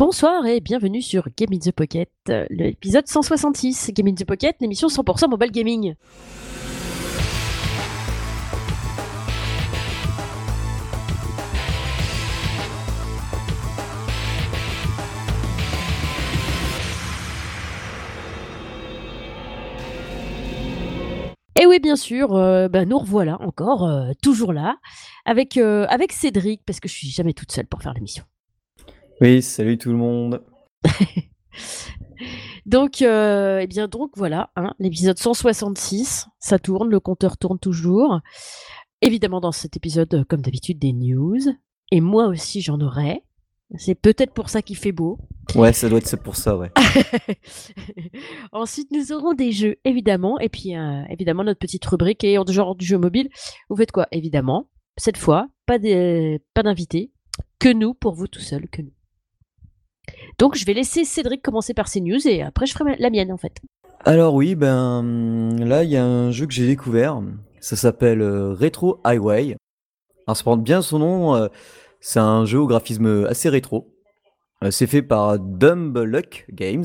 [0.00, 3.90] Bonsoir et bienvenue sur Game in the Pocket, euh, l'épisode 166.
[3.92, 5.96] Game in the Pocket, l'émission 100% mobile gaming.
[21.60, 24.76] Et oui, bien sûr, euh, bah, nous revoilà encore, euh, toujours là,
[25.24, 28.22] avec, avec Cédric, parce que je suis jamais toute seule pour faire l'émission.
[29.20, 30.42] Oui, salut tout le monde.
[32.66, 38.20] Donc, euh, eh bien, donc voilà, hein, l'épisode 166, ça tourne, le compteur tourne toujours.
[39.00, 41.38] Évidemment, dans cet épisode, euh, comme d'habitude, des news.
[41.90, 43.22] Et moi aussi, j'en aurai.
[43.76, 45.18] C'est peut-être pour ça qu'il fait beau.
[45.54, 46.70] Ouais, ça doit être pour ça, ouais.
[48.52, 50.38] Ensuite, nous aurons des jeux, évidemment.
[50.38, 53.30] Et puis, euh, évidemment, notre petite rubrique et en genre du jeu mobile.
[53.70, 54.06] Vous faites quoi?
[54.12, 57.12] Évidemment, cette fois, pas de- pas d'invité,
[57.58, 58.92] que nous, pour vous tout seul, que nous.
[60.38, 63.32] Donc, je vais laisser Cédric commencer par ses news et après, je ferai la mienne,
[63.32, 63.60] en fait.
[64.04, 67.20] Alors oui, ben là, il y a un jeu que j'ai découvert.
[67.60, 69.56] Ça s'appelle euh, Retro Highway.
[70.26, 71.34] Alors ça porte bien son nom.
[71.34, 71.48] euh,
[72.00, 73.92] c'est un jeu au graphisme assez rétro.
[74.62, 76.84] Euh, c'est fait par Dumb Luck Games.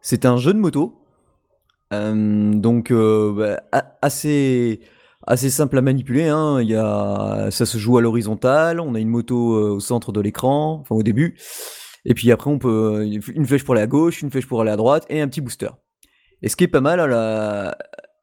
[0.00, 1.02] C'est un jeu de moto.
[1.92, 3.60] Donc bah,
[4.02, 4.80] assez
[5.26, 6.28] assez simple à manipuler.
[6.28, 6.60] Hein.
[6.62, 8.80] Y a, ça se joue à l'horizontale.
[8.80, 11.36] On a une moto au centre de l'écran, enfin au début.
[12.08, 14.76] Et puis après, on peut une flèche pour à gauche, une flèche pour aller à
[14.76, 15.70] droite et un petit booster.
[16.40, 17.00] Et ce qui est pas mal,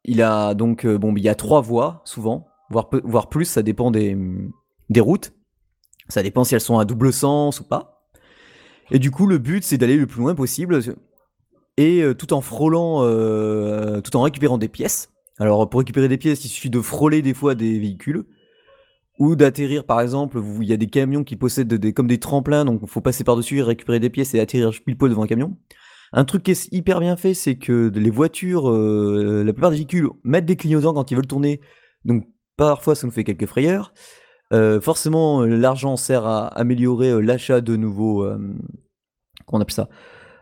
[0.04, 3.90] il a donc euh, bon, il y a trois voies souvent, voire plus, ça dépend
[3.90, 4.16] des
[4.88, 5.32] des routes.
[6.08, 8.08] Ça dépend si elles sont à double sens ou pas.
[8.90, 10.80] Et du coup, le but c'est d'aller le plus loin possible
[11.76, 15.10] et euh, tout en frôlant, euh, tout en récupérant des pièces.
[15.38, 18.24] Alors pour récupérer des pièces, il suffit de frôler des fois des véhicules
[19.18, 20.40] ou d'atterrir par exemple.
[20.60, 23.24] Il y a des camions qui possèdent des, comme des tremplins, donc il faut passer
[23.24, 25.56] par dessus, récupérer des pièces et atterrir pile poil devant un camion.
[26.12, 29.76] Un truc qui est hyper bien fait, c'est que les voitures, euh, la plupart des
[29.76, 31.60] véhicules mettent des clignotants quand ils veulent tourner,
[32.04, 33.92] donc parfois ça nous fait quelques frayeurs.
[34.52, 38.36] Euh, forcément, l'argent sert à améliorer euh, l'achat de nouveaux, euh,
[39.46, 39.88] comment on appelle ça,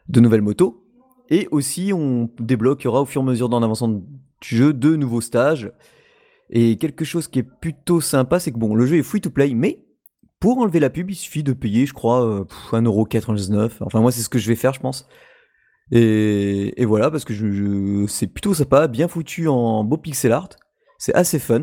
[0.09, 0.85] de nouvelles motos.
[1.31, 4.03] Et aussi, on débloquera au fur et à mesure d'en avançant du
[4.43, 5.73] jeu de nouveaux stages.
[6.53, 9.31] Et quelque chose qui est plutôt sympa, c'est que bon, le jeu est free to
[9.31, 9.83] play, mais
[10.39, 13.71] pour enlever la pub, il suffit de payer, je crois, euh, pff, 1,99€.
[13.81, 15.09] Enfin, moi, c'est ce que je vais faire, je pense.
[15.91, 20.51] Et, voilà, parce que je, c'est plutôt sympa, bien foutu en beau pixel art.
[20.99, 21.63] C'est assez fun.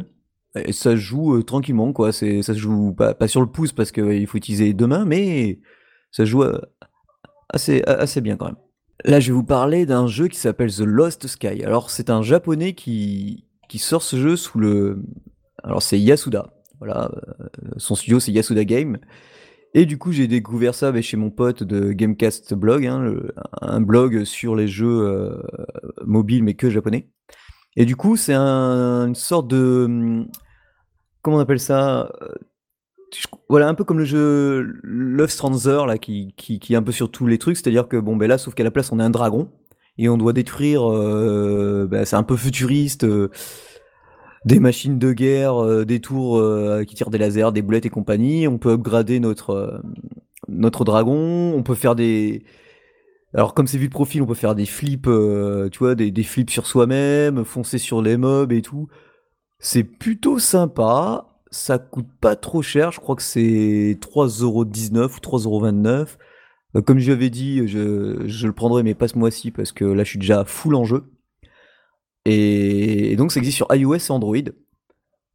[0.56, 2.12] Et ça joue euh, tranquillement, quoi.
[2.12, 5.60] C'est, ça se joue pas, sur le pouce parce qu'il faut utiliser deux mais
[6.12, 6.60] ça joue euh,
[7.50, 8.58] assez bien quand même.
[9.06, 11.64] Là, je vais vous parler d'un jeu qui s'appelle The Lost Sky.
[11.64, 15.02] Alors, c'est un japonais qui, qui sort ce jeu sous le.
[15.64, 16.54] Alors, c'est Yasuda.
[16.80, 17.46] Voilà, euh,
[17.78, 18.98] son studio, c'est Yasuda Game.
[19.74, 23.14] Et du coup, j'ai découvert ça chez mon pote de Gamecast Blog, hein,
[23.62, 25.42] un blog sur les jeux euh,
[26.06, 27.08] mobiles, mais que japonais.
[27.76, 29.86] Et du coup, c'est un- une sorte de.
[29.86, 30.28] hum,
[31.22, 32.34] Comment on appelle ça Euh,
[33.50, 36.92] Voilà, un peu comme le jeu Love Strancer, là, qui, qui, qui est un peu
[36.92, 37.58] sur tous les trucs.
[37.58, 39.50] C'est-à-dire que, bon, ben là, sauf qu'à la place, on est un dragon.
[40.00, 40.90] Et on doit détruire.
[40.90, 43.04] euh, ben, c'est un peu futuriste.
[43.04, 43.30] euh,
[44.46, 46.42] des machines de guerre, euh, des tours
[46.88, 48.48] qui tirent des lasers, des boulettes et compagnie.
[48.48, 49.84] On peut upgrader notre,
[50.48, 51.54] dragon.
[51.54, 52.44] On peut faire des.
[53.34, 55.10] Alors, comme c'est vu de profil, on peut faire des flips,
[55.72, 58.88] tu vois, des, des flips sur soi-même, foncer sur les mobs et tout.
[59.60, 61.26] C'est plutôt sympa.
[61.52, 62.92] Ça coûte pas trop cher.
[62.92, 66.18] Je crois que c'est 3,19€ ou 3,29€.
[66.86, 70.10] Comme je l'avais dit, je, le prendrai, mais pas ce mois-ci, parce que là, je
[70.10, 71.12] suis déjà full en jeu.
[72.26, 74.36] Et, donc, ça existe sur iOS et Android.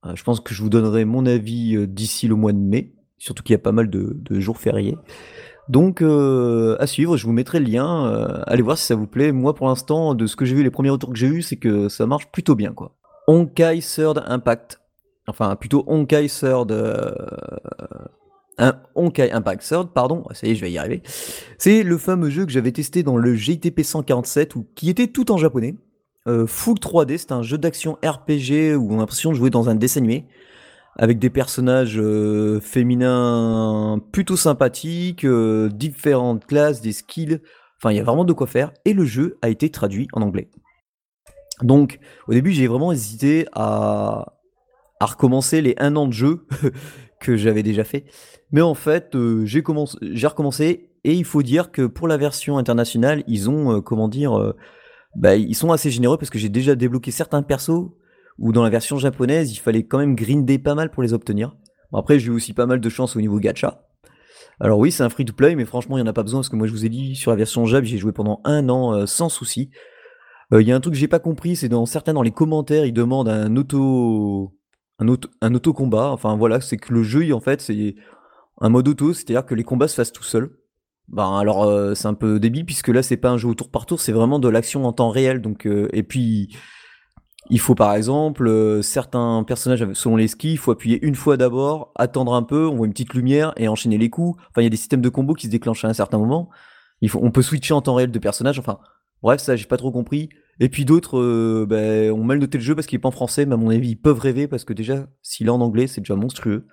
[0.07, 2.95] Euh, je pense que je vous donnerai mon avis euh, d'ici le mois de mai,
[3.19, 4.97] surtout qu'il y a pas mal de, jours fériés.
[5.69, 8.43] Donc, euh, à suivre, je vous mettrai le lien.
[8.47, 9.33] allez voir si ça vous plaît.
[9.33, 11.57] Moi, pour l'instant, de ce que j'ai vu, les premiers retours que j'ai eu, c'est
[11.57, 12.95] que ça marche plutôt bien, quoi.
[13.27, 14.81] Honkai Third Impact.
[15.27, 16.71] Enfin, plutôt Honkai Third.
[18.59, 20.25] Un Honkai Impact Third, pardon.
[20.33, 21.03] Ça y est, je vais y arriver.
[21.59, 25.33] C'est le fameux jeu que j'avais testé dans le GTP 147, ou, qui était tout
[25.33, 25.75] en japonais.
[26.27, 29.69] Euh, full 3D, c'est un jeu d'action RPG où on a l'impression de jouer dans
[29.69, 30.27] un dessin animé
[30.97, 37.41] avec des personnages euh, féminins plutôt sympathiques, euh, différentes classes, des skills.
[37.79, 38.73] Enfin, il y a vraiment de quoi faire.
[38.85, 40.51] Et le jeu a été traduit en anglais.
[41.63, 41.99] Donc,
[42.29, 44.35] au début, j'ai vraiment hésité à,
[45.01, 46.47] à recommencer les un an de jeu
[47.21, 48.05] que j'avais déjà fait.
[48.55, 50.89] Mais en fait, euh, j'ai commencé, j'ai recommencé.
[51.03, 54.55] Et il faut dire que pour la version internationale, ils ont, euh, comment dire, euh,
[55.17, 57.91] bah, ils sont assez généreux parce que j'ai déjà débloqué certains persos
[58.39, 61.57] où dans la version japonaise, il fallait quand même grinder pas mal pour les obtenir.
[61.93, 63.89] Après, j'ai eu aussi pas mal de chance au niveau gacha.
[64.61, 66.55] Alors oui, c'est un free-to-play, mais franchement, il n'y en a pas besoin parce que
[66.55, 69.29] moi, je vous ai dit, sur la version Jab, j'ai joué pendant un an sans
[69.29, 69.71] souci.
[70.53, 72.87] Il y a un truc que j'ai pas compris, c'est dans certains dans les commentaires,
[72.87, 74.55] ils demandent un auto,
[75.01, 76.11] un auto, un auto combat.
[76.11, 77.97] Enfin voilà, c'est que le jeu, en fait, c'est
[78.61, 80.51] un mode auto, c'est-à-dire que les combats se fassent tout seuls.
[81.09, 83.71] Ben alors euh, c'est un peu débile puisque là c'est pas un jeu au tour
[83.71, 85.43] par tour, c'est vraiment de l'action en temps réel.
[85.43, 86.57] Donc euh, et puis
[87.51, 91.37] il faut par exemple euh, certains personnages selon les skis, il faut appuyer une fois
[91.37, 94.41] d'abord, attendre un peu, on voit une petite lumière et enchaîner les coups.
[94.51, 96.49] Enfin il y a des systèmes de combos qui se déclenchent à un certain moment.
[97.03, 98.59] Il faut, on peut switcher en temps réel de personnages.
[98.59, 98.79] Enfin
[99.23, 100.31] bref ça j'ai pas trop compris.
[100.61, 103.45] Et puis d'autres ben, ont mal noté le jeu parce qu'il est pas en français,
[103.45, 106.01] mais à mon avis ils peuvent rêver parce que déjà s'il est en anglais c'est
[106.01, 106.67] déjà monstrueux.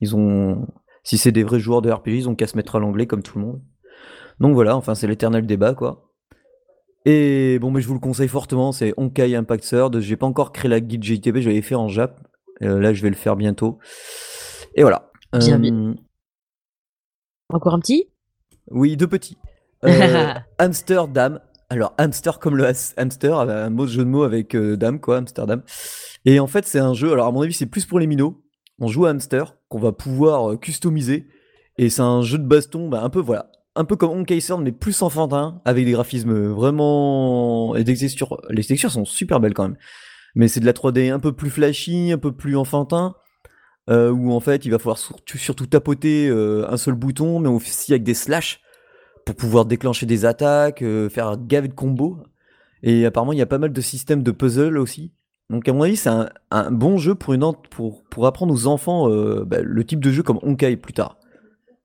[0.00, 0.66] Ils ont
[1.04, 3.22] si c'est des vrais joueurs de RPG, ils ont qu'à se mettre à l'anglais comme
[3.22, 3.62] tout le monde.
[4.40, 6.10] Donc voilà, enfin c'est l'éternel débat quoi.
[7.06, 10.00] Et bon mais je vous le conseille fortement, c'est Honkai Impact Third.
[10.00, 12.18] J'ai pas encore créé la guide GTB, je l'avais fait en Jap.
[12.62, 13.78] Euh, là je vais le faire bientôt.
[14.74, 15.10] Et voilà.
[15.38, 15.94] Bien, Euh, bien.
[17.52, 18.08] Encore un petit?
[18.70, 19.36] Oui, deux petits.
[19.84, 21.40] Euh, Amsterdam.
[21.68, 22.66] Alors hamster comme le
[22.96, 25.62] hamster, un mot de jeu de mots avec dame quoi, Amsterdam.
[26.24, 28.42] Et en fait c'est un jeu, alors à mon avis c'est plus pour les minots.
[28.80, 31.26] On joue à hamster qu'on va pouvoir euh, customiser.
[31.78, 34.60] Et c'est un jeu de baston, bah, un peu voilà, un peu comme Honkai Sword
[34.60, 38.40] mais plus enfantin, avec des graphismes vraiment et textures.
[38.50, 39.76] Les textures sont super belles quand même.
[40.36, 43.14] Mais c'est de la 3D un peu plus flashy, un peu plus enfantin.
[43.90, 47.92] euh, où en fait il va falloir surtout, tapoter euh, un seul bouton, mais aussi
[47.92, 48.60] avec des slash
[49.26, 50.80] pour pouvoir déclencher des attaques,
[51.10, 52.18] faire un gavet de combos.
[52.82, 55.12] Et apparemment, il y a pas mal de systèmes de puzzle aussi.
[55.50, 58.66] Donc, à mon avis, c'est un, un bon jeu pour, une, pour, pour apprendre aux
[58.66, 61.18] enfants euh, bah, le type de jeu comme Honkai plus tard.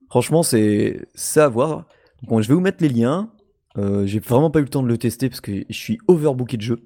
[0.10, 1.86] Franchement, c'est ça à voir.
[2.24, 3.32] Bon, je vais vous mettre les liens.
[3.78, 6.58] Euh, J'ai vraiment pas eu le temps de le tester parce que je suis overbooké
[6.58, 6.84] de jeux.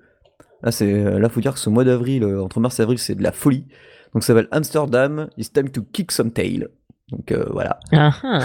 [0.64, 3.16] Là, c'est là, faut dire que ce mois d'avril, euh, entre mars et avril, c'est
[3.16, 3.68] de la folie.
[4.14, 5.30] Donc, ça s'appelle Amsterdam.
[5.38, 6.68] It's time to kick some tail.
[7.10, 7.80] Donc, euh, voilà.
[7.92, 8.40] Ah, ah.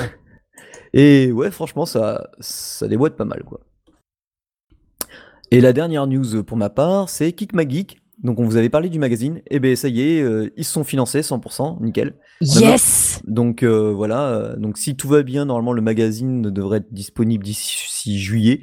[0.93, 3.61] Et ouais, franchement, ça, ça déboîte pas mal, quoi.
[5.51, 8.01] Et la dernière news pour ma part, c'est Kick Geek.
[8.25, 9.41] Donc, on vous avait parlé du magazine.
[9.49, 12.15] Et ben, ça y est, euh, ils se sont financés 100%, nickel.
[12.41, 14.23] Yes Donc, euh, voilà.
[14.29, 18.61] euh, donc, si tout va bien, normalement, le magazine devrait être disponible d'ici juillet.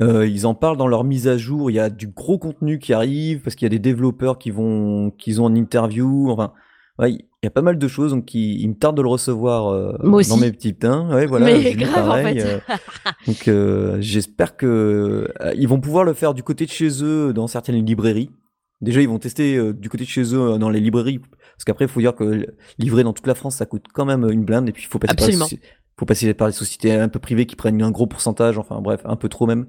[0.00, 1.70] Euh, ils en parlent dans leur mise à jour.
[1.70, 4.50] Il y a du gros contenu qui arrive parce qu'il y a des développeurs qui
[4.50, 6.30] vont, qui ont en interview.
[6.30, 6.52] Enfin,
[6.98, 8.12] ouais, il y a pas mal de choses.
[8.12, 9.98] Donc, il, il me tarde de le recevoir
[10.30, 11.08] dans mes petits pains.
[11.14, 11.46] Ouais, voilà.
[11.46, 12.60] Mais grave, en pareil, fait.
[13.50, 17.48] euh, donc, j'espère que ils vont pouvoir le faire du côté de chez eux dans
[17.48, 18.30] certaines librairies.
[18.80, 21.18] Déjà, ils vont tester euh, du côté de chez eux euh, dans les librairies.
[21.18, 22.46] Parce qu'après, il faut dire que
[22.78, 24.68] livrer dans toute la France, ça coûte quand même une blinde.
[24.68, 25.46] Et puis, il faut passer par les Absolument.
[25.46, 25.60] soci-
[25.98, 28.56] faut passer par les sociétés un peu privées qui prennent un gros pourcentage.
[28.56, 29.66] Enfin, bref, un peu trop même.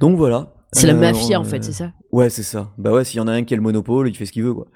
[0.00, 0.54] Donc voilà.
[0.72, 2.72] C'est la Euh, mafia, en euh, fait, c'est ça Ouais, c'est ça.
[2.78, 4.42] Bah ouais, s'il y en a un qui a le monopole, il fait ce qu'il
[4.44, 4.68] veut, quoi.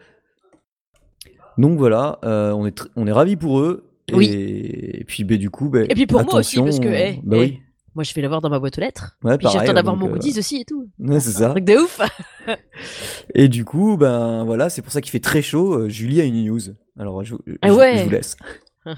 [1.58, 3.88] Donc voilà, euh, on est on est ravis pour eux.
[4.08, 4.30] Et, Oui.
[4.32, 6.88] et puis bah, du coup, bah, Et puis pour moi aussi, parce que,
[7.22, 7.60] bah oui,
[7.94, 9.16] Moi, je vais l'avoir dans ma boîte aux lettres.
[9.22, 10.88] ouais, Puis temps d'avoir mon euh, goodies aussi et tout.
[10.98, 11.50] ouais, c'est ça.
[11.50, 12.00] Truc de ouf
[13.34, 15.74] Et du coup, ben voilà, c'est pour ça qu'il fait très chaud.
[15.74, 16.60] Euh, Julie a une news.
[16.98, 17.98] Alors je, je- Ah je- ouais.
[17.98, 18.36] je vous laisse.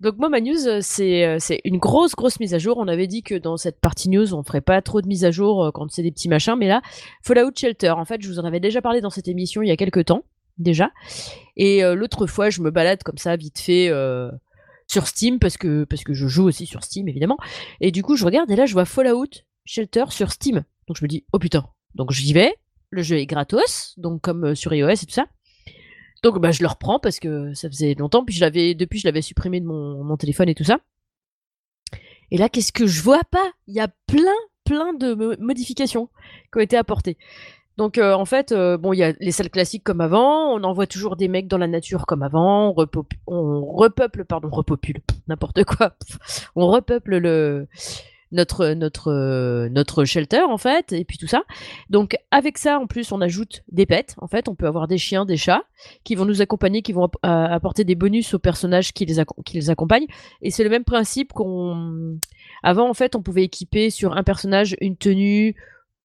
[0.00, 2.76] Donc moi, ma news, euh, c'est une grosse, grosse mise à jour.
[2.78, 5.30] On avait dit que dans cette partie news, on ferait pas trop de mise à
[5.30, 6.56] jour quand c'est des petits machins.
[6.58, 6.82] Mais là,
[7.22, 9.72] Fallout Shelter, en fait, je vous en avais déjà parlé dans cette émission il y
[9.72, 10.24] a quelques temps,
[10.58, 10.90] déjà.
[11.56, 14.30] Et euh, l'autre fois, je me balade comme ça, vite fait, euh,
[14.86, 17.38] sur Steam, parce que, parce que je joue aussi sur Steam, évidemment.
[17.80, 19.26] Et du coup, je regarde, et là, je vois Fallout
[19.64, 20.64] Shelter sur Steam.
[20.86, 21.66] Donc je me dis, oh putain.
[21.94, 22.54] Donc j'y vais.
[22.90, 25.26] Le jeu est gratos, donc comme euh, sur iOS et tout ça.
[26.22, 29.06] Donc bah, je le reprends parce que ça faisait longtemps, puis je l'avais depuis je
[29.06, 30.78] l'avais supprimé de mon, mon téléphone et tout ça.
[32.30, 33.52] Et là, qu'est-ce que je vois pas?
[33.66, 34.32] Il y a plein,
[34.64, 36.08] plein de mo- modifications
[36.52, 37.18] qui ont été apportées.
[37.76, 40.62] Donc euh, en fait, euh, bon, il y a les salles classiques comme avant, on
[40.62, 42.74] envoie toujours des mecs dans la nature comme avant,
[43.26, 45.96] on, repeuple, pardon, repopule, n'importe quoi,
[46.56, 47.66] on repeuple le
[48.34, 51.42] notre notre notre shelter en fait, et puis tout ça.
[51.88, 54.14] Donc avec ça, en plus, on ajoute des pets.
[54.18, 55.62] En fait, on peut avoir des chiens, des chats
[56.04, 60.06] qui vont nous accompagner, qui vont euh, apporter des bonus aux personnages qui les, accompagnent.
[60.42, 62.18] Et c'est le même principe qu'on.
[62.62, 65.54] Avant, en fait, on pouvait équiper sur un personnage une tenue,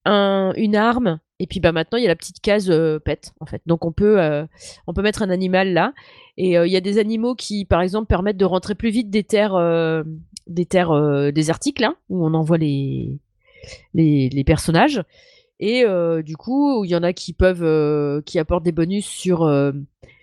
[0.05, 3.33] un, une arme, et puis bah maintenant il y a la petite case euh, pet
[3.39, 3.61] en fait.
[3.65, 4.45] Donc on peut euh,
[4.87, 5.93] on peut mettre un animal là.
[6.37, 9.09] Et euh, il y a des animaux qui, par exemple, permettent de rentrer plus vite
[9.09, 10.03] des terres euh,
[10.47, 13.17] des terres désertiques là où on envoie les
[13.93, 15.03] les, personnages.
[15.59, 15.85] Et
[16.23, 19.39] du coup, il y en a qui peuvent, qui apportent des bonus sur.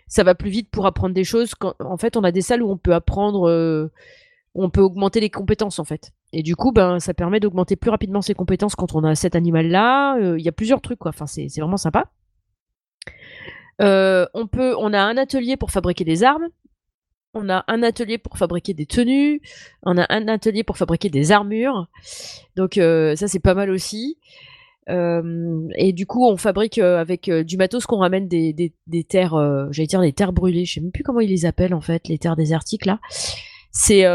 [0.09, 1.55] ça va plus vite pour apprendre des choses.
[1.55, 3.91] Quand, en fait, on a des salles où on peut apprendre,
[4.55, 6.13] on peut augmenter les compétences en fait.
[6.33, 9.37] Et du coup, ben, ça permet d'augmenter plus rapidement ses compétences quand on a cet
[9.37, 10.17] animal-là.
[10.19, 11.11] Euh, Il y a plusieurs trucs, quoi.
[11.11, 12.11] Enfin, c'est vraiment sympa.
[13.81, 16.49] Euh, on peut, on a un atelier pour fabriquer des armes.
[17.35, 19.43] on a un atelier pour fabriquer des tenues,
[19.83, 21.87] on a un atelier pour fabriquer des armures.
[22.57, 24.19] Donc euh, ça c'est pas mal aussi.
[24.89, 29.35] Et du coup, on fabrique avec du matos qu'on ramène des, des, terres,
[29.73, 30.65] j'allais dire des terres brûlées.
[30.65, 33.01] Je sais même plus comment ils les appellent en fait, les terres désertiques là.
[33.73, 34.07] C'est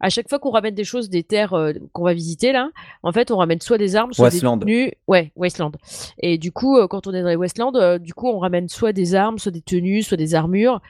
[0.00, 1.54] à chaque fois qu'on ramène des choses des terres
[1.92, 2.70] qu'on va visiter là,
[3.02, 4.92] en fait, on ramène soit des armes, soit des tenues.
[5.06, 5.72] Ouais, Westland.
[6.20, 9.14] Et du coup, quand on est dans les Westland, du coup, on ramène soit des
[9.14, 10.80] armes, soit des tenues, soit des armures.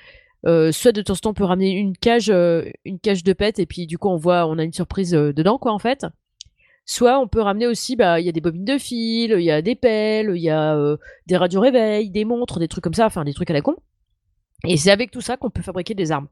[0.46, 3.32] Euh, soit de temps en temps on peut ramener une cage, euh, une cage de
[3.32, 5.80] pète et puis du coup on voit, on a une surprise euh, dedans quoi en
[5.80, 6.06] fait.
[6.86, 9.50] Soit on peut ramener aussi, bah il y a des bobines de fil, il y
[9.50, 10.96] a des pelles, il y a
[11.26, 13.76] des radios réveil, des montres, des trucs comme ça, enfin des trucs à la con.
[14.64, 16.28] Et c'est avec tout ça qu'on peut fabriquer des armes.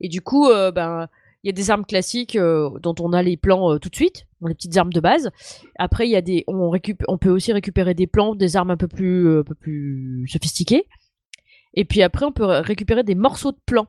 [0.00, 1.08] Et du coup, ben
[1.46, 4.54] il y a des armes classiques dont on a les plans tout de suite, les
[4.54, 5.30] petites armes de base.
[5.78, 8.88] Après il y a des, on peut aussi récupérer des plans, des armes un peu
[8.88, 10.86] plus, peu plus sophistiquées.
[11.76, 13.86] Et puis après, on peut récupérer des morceaux de plans.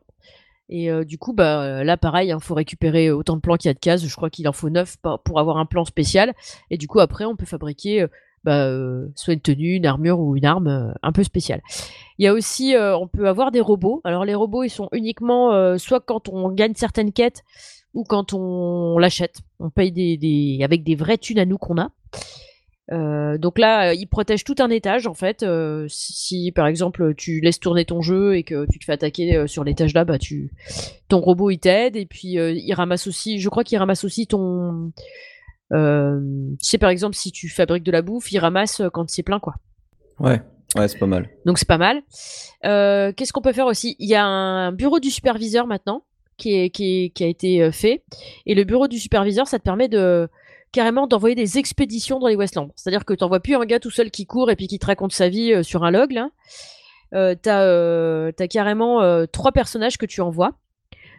[0.69, 3.69] Et euh, du coup, bah, là, pareil, il hein, faut récupérer autant de plans qu'il
[3.69, 4.05] y a de cases.
[4.05, 6.33] Je crois qu'il en faut 9 pour avoir un plan spécial.
[6.69, 8.07] Et du coup, après, on peut fabriquer euh,
[8.43, 11.61] bah, euh, soit une tenue, une armure ou une arme un peu spéciale.
[12.17, 14.01] Il y a aussi, on peut avoir des robots.
[14.03, 17.43] Alors, les robots, ils sont uniquement soit quand on gagne certaines quêtes
[17.93, 19.41] ou quand on l'achète.
[19.59, 21.91] On paye des, avec des vraies thunes à nous qu'on a.
[22.91, 25.43] Euh, donc là, euh, il protège tout un étage en fait.
[25.43, 29.45] Euh, si, par exemple tu laisses tourner ton jeu et que tu te fais attaquer
[29.47, 30.51] sur l'étage là, bah tu,
[31.09, 33.39] ton robot il t'aide et puis il ramasse aussi.
[33.39, 34.91] Je crois qu'il ramasse aussi ton.
[35.71, 39.39] Tu sais par exemple si tu fabriques de la bouffe, il ramasse quand c'est plein
[39.39, 39.55] quoi.
[40.19, 40.41] Ouais,
[40.75, 41.29] ouais c'est pas mal.
[41.45, 42.01] Donc c'est pas mal.
[42.63, 43.95] Qu'est-ce qu'on peut faire aussi?
[43.99, 46.03] Il y a un bureau du superviseur maintenant
[46.37, 48.03] qui, est, qui, qui a été fait
[48.45, 50.29] et le bureau du superviseur ça te permet de
[50.71, 52.69] carrément d'envoyer des expéditions dans les Westlands.
[52.75, 54.85] C'est-à-dire que tu n'envoies plus un gars tout seul qui court et puis qui te
[54.85, 56.11] raconte sa vie euh, sur un log.
[56.11, 56.29] Là.
[57.13, 60.51] Euh, tu as, euh, carrément trois personnages que tu envoies.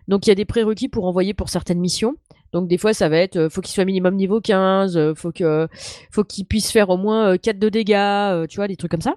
[0.07, 2.17] Donc il y a des prérequis pour envoyer pour certaines missions.
[2.53, 5.69] Donc des fois ça va être faut qu'il soit minimum niveau 15, faut que
[6.11, 9.17] faut qu'il puisse faire au moins 4 de dégâts, tu vois, des trucs comme ça.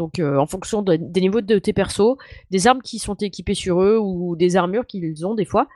[0.00, 2.16] Donc, euh, en fonction des niveaux de tes persos,
[2.50, 5.68] des armes qui sont équipées sur eux ou des armures qu'ils ont des fois,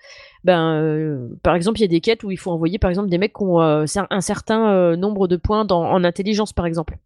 [0.44, 3.10] ben, euh, par exemple, il y a des quêtes où il faut envoyer, par exemple,
[3.10, 6.96] des mecs qui ont euh, un certain nombre de points en intelligence, par exemple.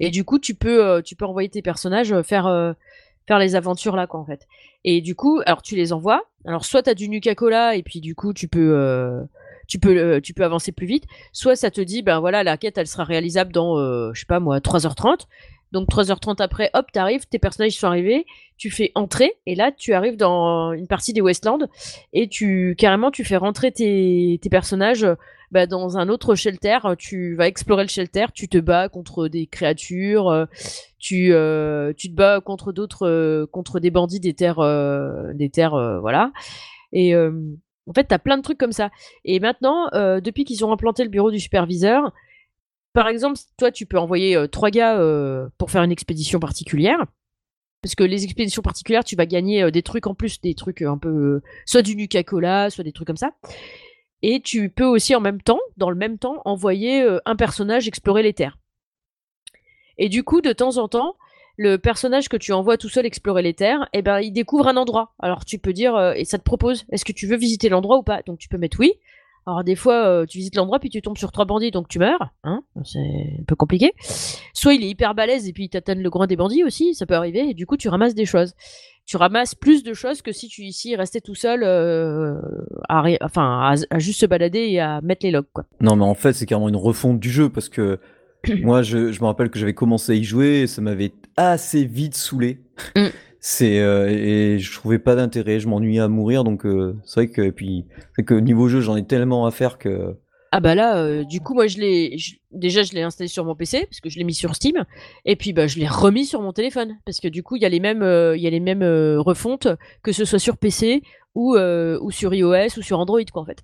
[0.00, 2.74] Et du coup, tu peux, tu peux envoyer tes personnages faire,
[3.26, 4.46] faire les aventures là, quoi, en fait.
[4.84, 6.22] Et du coup, alors tu les envoies.
[6.44, 9.26] Alors, soit tu as du Nuka-Cola et puis du coup, tu peux
[9.66, 11.04] tu peux, tu peux avancer plus vite.
[11.32, 14.38] Soit ça te dit, ben voilà, la quête, elle sera réalisable dans, je sais pas
[14.38, 15.26] moi, 3h30.
[15.72, 18.24] Donc 3h30 après, hop, t'arrives, tes personnages sont arrivés,
[18.56, 21.66] tu fais entrer, et là tu arrives dans une partie des Westlands,
[22.12, 25.06] et tu carrément tu fais rentrer tes, personnages
[25.50, 29.46] bah, dans un autre shelter, tu vas explorer le shelter, tu te bats contre des
[29.46, 30.46] créatures, euh,
[31.06, 34.56] tu, euh, tu te bats contre d'autres, euh, contre des bandits des terres,
[35.52, 36.32] terres, voilà.
[36.92, 38.90] Et en fait, t'as plein de trucs comme ça.
[39.24, 42.12] Et maintenant, depuis qu'ils ont implanté le bureau du superviseur,
[42.96, 47.04] par exemple, toi, tu peux envoyer euh, trois gars euh, pour faire une expédition particulière.
[47.82, 50.80] Parce que les expéditions particulières, tu vas gagner euh, des trucs en plus, des trucs
[50.80, 51.42] un peu.
[51.66, 53.32] soit du Nuka-Cola, soit des trucs comme ça.
[54.22, 58.22] Et tu peux aussi en même temps, dans le même temps, envoyer un personnage explorer
[58.22, 58.56] les terres.
[59.98, 61.16] Et du coup, de temps en temps,
[61.56, 64.76] le personnage que tu envoies tout seul explorer les terres, eh ben, il découvre un
[64.76, 65.14] endroit.
[65.18, 68.02] Alors tu peux dire, et ça te propose, est-ce que tu veux visiter l'endroit ou
[68.02, 68.20] pas?
[68.26, 68.92] Donc tu peux mettre oui.
[69.46, 72.00] Alors des fois, euh, tu visites l'endroit puis tu tombes sur trois bandits donc tu
[72.00, 73.92] meurs, hein c'est un peu compliqué.
[74.52, 77.06] Soit il est hyper balèze et puis il t'atteint le groin des bandits aussi, ça
[77.06, 77.50] peut arriver.
[77.50, 78.54] Et du coup, tu ramasses des choses.
[79.04, 82.40] Tu ramasses plus de choses que si tu ici restais tout seul, euh,
[82.88, 85.64] à, enfin à, juste se balader et à mettre les logs quoi.
[85.80, 88.00] Non mais en fait c'est carrément une refonte du jeu parce que
[88.62, 92.14] moi je, me rappelle que j'avais commencé à y jouer et ça m'avait assez vite
[92.14, 92.60] saoulé.
[92.96, 93.06] Mm.
[93.48, 97.28] C'est euh, et je trouvais pas d'intérêt, je m'ennuyais à mourir, donc euh, c'est vrai
[97.28, 97.84] que puis
[98.16, 100.16] c'est que niveau jeu j'en ai tellement à faire que.
[100.50, 102.16] Ah bah là, euh, du coup moi je l'ai
[102.50, 104.84] déjà je l'ai installé sur mon PC parce que je l'ai mis sur Steam
[105.24, 107.64] et puis bah je l'ai remis sur mon téléphone parce que du coup il y
[107.64, 108.02] a les mêmes
[108.34, 108.82] il y a les mêmes
[109.18, 109.68] refontes
[110.02, 111.02] que ce soit sur PC
[111.36, 113.62] ou ou sur iOS ou sur Android quoi en fait.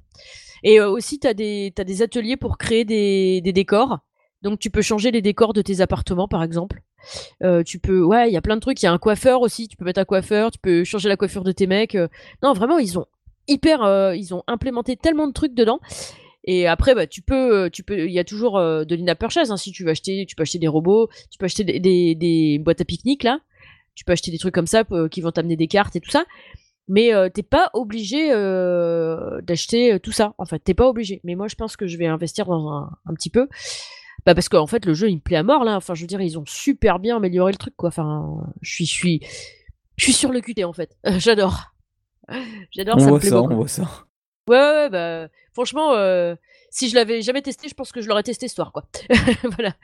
[0.62, 3.98] Et aussi tu as des as des ateliers pour créer des, des décors
[4.42, 6.82] donc tu peux changer les décors de tes appartements par exemple.
[7.42, 8.82] Euh, tu peux, ouais, il y a plein de trucs.
[8.82, 9.68] Il y a un coiffeur aussi.
[9.68, 10.50] Tu peux mettre un coiffeur.
[10.50, 11.94] Tu peux changer la coiffure de tes mecs.
[11.94, 12.08] Euh.
[12.42, 13.06] Non, vraiment, ils ont
[13.48, 15.80] hyper, euh, ils ont implémenté tellement de trucs dedans.
[16.44, 19.52] Et après, bah, tu peux, tu peux, il y a toujours de l'in purchase.
[19.52, 22.58] Hein, si tu veux acheter, tu peux acheter des robots, tu peux acheter des, des,
[22.58, 23.38] boîtes à pique-nique là.
[23.94, 26.24] Tu peux acheter des trucs comme ça qui vont t'amener des cartes et tout ça.
[26.88, 28.30] Mais t'es pas obligé
[29.42, 30.34] d'acheter tout ça.
[30.36, 31.20] En fait, t'es pas obligé.
[31.22, 33.46] Mais moi, je pense que je vais investir dans un petit peu.
[34.24, 35.76] Bah parce qu'en fait le jeu il me plaît à mort là.
[35.76, 37.88] Enfin je veux dire ils ont super bien amélioré le truc quoi.
[37.88, 39.20] Enfin je suis, je suis,
[39.96, 40.96] Je suis sur le QT en fait.
[41.18, 41.74] J'adore.
[42.70, 43.52] J'adore, ça me voit plaît ça, beaucoup.
[43.52, 43.82] on voit ça.
[44.48, 46.34] Ouais, ouais, ouais, bah, franchement, euh,
[46.70, 48.84] si je l'avais jamais testé, je pense que je l'aurais testé ce soir, quoi.
[49.56, 49.74] Voilà.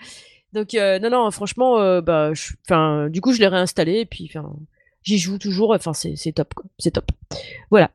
[0.52, 2.32] Donc, euh, non, non, franchement, euh, bah,
[2.66, 4.52] enfin, du coup, je l'ai réinstallé et puis, enfin,
[5.02, 5.74] j'y joue toujours.
[5.74, 6.64] Enfin, c'est c'est top, quoi.
[6.78, 7.10] C'est top.
[7.70, 7.90] Voilà.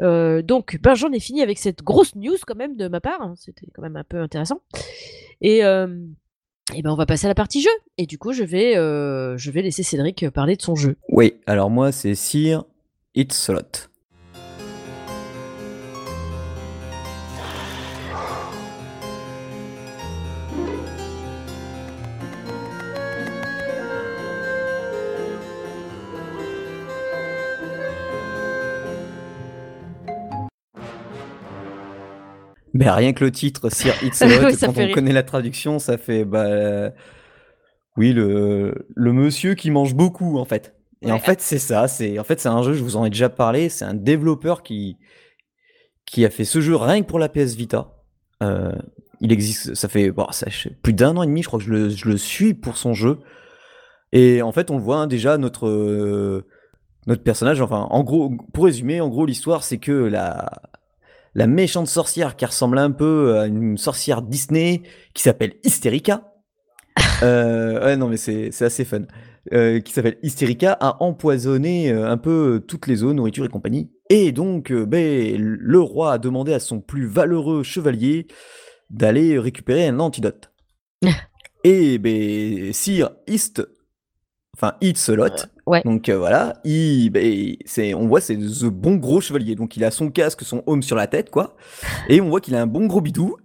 [0.00, 3.22] Euh, donc, ben, j'en ai fini avec cette grosse news quand même de ma part.
[3.22, 3.34] hein.
[3.36, 4.60] C'était quand même un peu intéressant.
[5.40, 5.86] Et, euh,
[6.74, 7.70] et ben, on va passer à la partie jeu.
[7.98, 10.96] Et du coup, je vais, euh, je vais laisser Cédric parler de son jeu.
[11.10, 12.64] Oui, alors moi c'est Sir
[13.14, 13.88] It's a.
[32.74, 34.94] Mais rien que le titre, Sir It's a Lot, Oui, quand on rire.
[34.94, 36.90] connaît la traduction, ça fait bah euh,
[37.96, 40.74] oui le le monsieur qui mange beaucoup en fait.
[41.00, 43.10] Et en fait c'est ça, c'est en fait c'est un jeu, je vous en ai
[43.10, 44.96] déjà parlé, c'est un développeur qui
[46.04, 47.92] qui a fait ce jeu rien que pour la PS Vita.
[48.42, 48.72] Euh,
[49.20, 51.64] il existe, ça fait bon, ça, fait plus d'un an et demi, je crois que
[51.64, 53.20] je le, je le suis pour son jeu.
[54.12, 56.46] Et en fait, on le voit hein, déjà notre euh,
[57.06, 57.60] notre personnage.
[57.60, 60.50] Enfin, en gros, pour résumer, en gros, l'histoire, c'est que la
[61.34, 64.82] la méchante sorcière qui ressemble un peu à une sorcière Disney
[65.14, 66.30] qui s'appelle Hysterica.
[67.22, 69.02] Euh, ouais, non, mais c'est assez fun.
[69.52, 73.90] Euh, qui s'appelle Hysterica a empoisonné euh, un peu toutes les zones, nourriture et compagnie.
[74.10, 78.26] Et donc, ben, le roi a demandé à son plus valeureux chevalier
[78.90, 80.52] d'aller récupérer un antidote.
[81.64, 83.66] et ben, Sir East,
[84.56, 85.80] enfin Eatselot, Ouais.
[85.82, 89.54] donc euh, voilà, il, ben, c'est, on voit c'est the bon gros chevalier.
[89.54, 91.56] Donc il a son casque, son home sur la tête, quoi.
[92.08, 93.36] Et on voit qu'il a un bon gros bidou.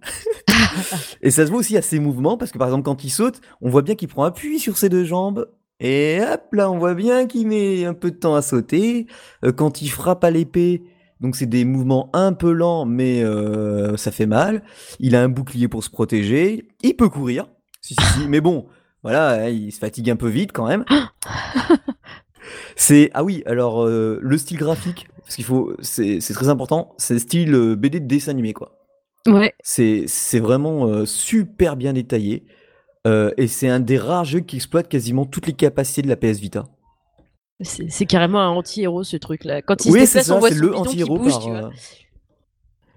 [1.22, 3.40] et ça se voit aussi à ses mouvements, parce que par exemple quand il saute,
[3.60, 5.48] on voit bien qu'il prend appui sur ses deux jambes.
[5.80, 9.06] Et hop là, on voit bien qu'il met un peu de temps à sauter.
[9.44, 10.82] Euh, quand il frappe à l'épée,
[11.20, 14.62] donc c'est des mouvements un peu lents, mais euh, ça fait mal.
[14.98, 16.68] Il a un bouclier pour se protéger.
[16.82, 17.46] Il peut courir.
[17.80, 18.20] Si, si, si.
[18.28, 18.66] mais bon,
[19.02, 20.84] voilà, hein, il se fatigue un peu vite quand même.
[22.76, 26.94] C'est ah oui, alors euh, le style graphique, parce qu'il faut, c'est c'est très important,
[26.98, 28.78] c'est style euh, BD de dessin animé quoi.
[29.26, 29.54] Ouais.
[29.62, 32.44] C'est c'est vraiment euh, super bien détaillé
[33.06, 36.38] et c'est un des rares jeux qui exploite quasiment toutes les capacités de la PS
[36.38, 36.66] Vita.
[37.62, 39.62] C'est carrément un anti-héros ce truc-là.
[39.62, 41.70] Quand il Oui, se c'est ça, c'est le anti-héros par.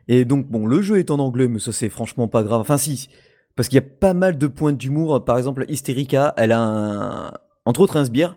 [0.10, 2.60] Et donc bon, le jeu est en anglais, mais ça c'est franchement pas grave.
[2.60, 3.08] Enfin si,
[3.56, 5.24] parce qu'il y a pas mal de points d'humour.
[5.24, 7.34] Par exemple, Hysterica, elle a un,
[7.66, 8.36] entre autres un sbire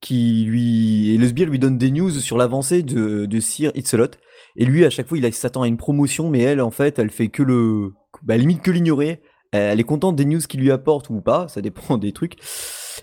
[0.00, 4.10] qui lui et le sbire lui donne des news sur l'avancée de, de Sir Itzelot.
[4.56, 7.10] Et lui, à chaque fois, il s'attend à une promotion, mais elle, en fait, elle
[7.10, 7.90] fait que le,
[8.22, 9.20] bah, limite que l'ignorer.
[9.52, 12.36] Elle est contente des news qu'il lui apporte ou pas, ça dépend des trucs.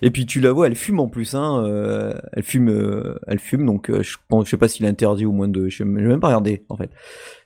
[0.02, 1.64] Et puis tu la vois, elle fume en plus, hein.
[1.64, 3.64] euh, elle fume, euh, elle fume.
[3.66, 5.84] Donc euh, je, pense- je sais pas s'il est interdit au moins de, je sais
[5.84, 6.90] même pas regardé en fait.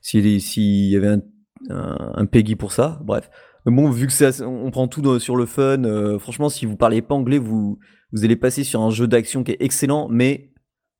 [0.03, 1.21] S'il s'il y avait un,
[1.71, 3.31] un, Peggy pour ça, bref.
[3.67, 6.77] Mais bon, vu que assez- on prend tout sur le fun, euh, franchement, si vous
[6.77, 7.79] parlez pas anglais, vous
[8.13, 10.51] vous allez passer sur un jeu d'action qui est excellent, mais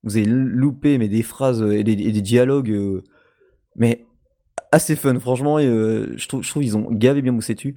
[0.03, 3.03] vous allez louper mais des phrases et des, et des dialogues, euh,
[3.77, 4.05] mais
[4.73, 5.59] assez fun, franchement.
[5.59, 7.75] et, euh, je trouve, je trouve ils ont gavé bien bossé dessus.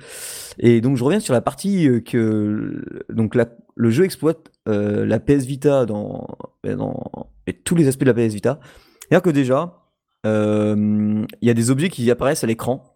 [0.60, 5.06] Et donc je reviens sur la partie euh, que donc la- le jeu exploite euh,
[5.06, 6.28] la PS Vita dans,
[6.64, 8.60] ben, dans et tous les aspects de la PS Vita.
[9.02, 9.78] C'est-à-dire que déjà,
[10.26, 12.96] euh, il y a des objets qui apparaissent à l'écran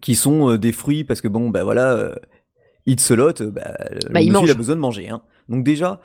[0.00, 2.14] qui sont euh, des fruits parce que bon, ben voilà, euh,
[2.86, 5.08] It's a lot, euh, bah, le Bah, il il a besoin de manger.
[5.08, 5.22] Hein.
[5.48, 6.00] Donc déjà,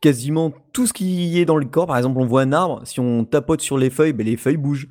[0.00, 3.00] quasiment tout ce qui est dans le corps, par exemple, on voit un arbre, si
[3.00, 4.88] on tapote sur les feuilles, ben, les feuilles bougent.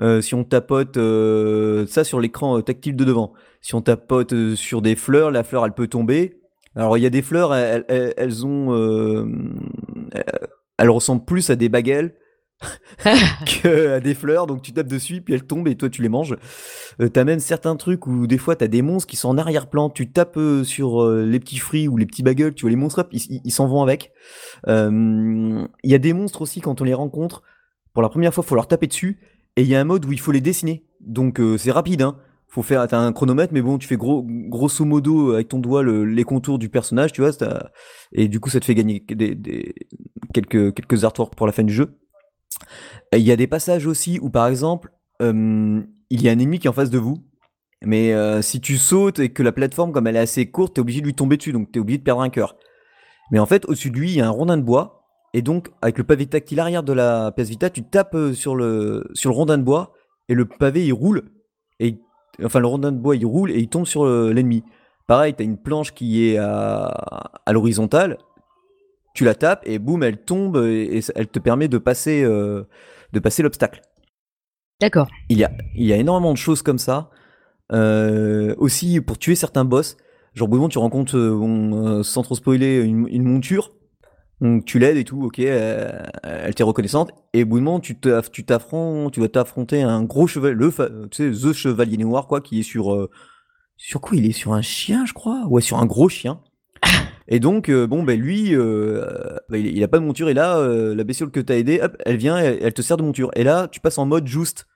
[0.00, 4.54] Euh, si on tapote euh, ça sur l'écran euh, tactile de devant, si on tapote
[4.54, 6.40] sur des fleurs, la fleur elle peut tomber.
[6.76, 9.26] Alors il y a des fleurs, elles, ont,
[10.78, 12.14] elles ressemblent plus à des baguettes
[13.62, 16.08] que à des fleurs, donc tu tapes dessus puis elles tombent et toi tu les
[16.08, 16.36] manges.
[17.00, 19.88] Euh, t'as même certains trucs où des fois t'as des monstres qui sont en arrière-plan,
[19.90, 22.76] tu tapes euh, sur euh, les petits fruits ou les petits bagels, tu vois les
[22.76, 24.12] monstres, hop, ils s'en vont avec.
[24.68, 27.42] Euh, Il y a des monstres aussi quand on les rencontre,
[27.94, 29.18] pour la première fois faut leur taper dessus
[29.56, 30.84] et il y a un mode où il faut les dessiner.
[31.00, 32.16] Donc euh, c'est rapide, hein.
[32.52, 35.84] Faut faire, t'as un chronomètre, mais bon, tu fais gros, grosso modo avec ton doigt
[35.84, 37.30] le- les contours du personnage, tu vois,
[38.12, 39.72] et du coup ça te fait gagner des, des-
[40.34, 41.96] quelques, quelques artworks pour la fin du jeu.
[43.12, 46.58] Il y a des passages aussi où par exemple, euh, il y a un ennemi
[46.58, 47.18] qui est en face de vous,
[47.82, 50.80] mais euh, si tu sautes et que la plateforme, comme elle est assez courte, t'es
[50.80, 52.56] obligé de lui tomber dessus, donc t'es obligé de perdre un cœur.
[53.32, 55.70] Mais en fait, au-dessus de lui, il y a un rondin de bois, et donc
[55.82, 59.58] avec le pavé tactile arrière de la PS Vita, tu tapes euh, sur le, rondin
[59.58, 59.92] de bois,
[60.28, 61.24] et le pavé il roule,
[61.80, 61.98] et
[62.44, 64.62] enfin le rondin de bois il roule et il tombe sur le- l'ennemi.
[65.08, 68.16] Pareil, t'as une planche qui est à l'horizontale,
[69.20, 72.62] tu la tapes et boum, elle tombe et, elle te permet de passer, euh,
[73.12, 73.82] de passer l'obstacle.
[74.80, 75.08] D'accord.
[75.28, 77.10] Il y a, il y a énormément de choses comme ça.
[77.70, 79.98] Euh, aussi, pour tuer certains boss,
[80.32, 83.72] genre, moment, tu rencontres, euh, bon, sans trop spoiler, une, une monture.
[84.40, 87.10] Donc, tu l'aides et tout, ok, euh, elle t'est reconnaissante.
[87.34, 90.70] Et au bout moment, tu t'aff- tu t'affrontes, tu vas t'affronter un gros chevalier, le,
[90.70, 93.10] fa- tu sais, The Chevalier Noir, quoi, qui est sur, euh,
[93.76, 94.32] sur quoi Il est?
[94.32, 95.44] Sur un chien, je crois?
[95.46, 96.40] Ouais, sur un gros chien.
[97.28, 99.04] Et donc, euh, bon, ben lui, euh,
[99.48, 100.28] bah, il, il a pas de monture.
[100.28, 102.96] Et là, euh, la bestiole que t'as aidée, hop, elle vient, elle, elle te sert
[102.96, 103.30] de monture.
[103.36, 104.66] Et là, tu passes en mode juste.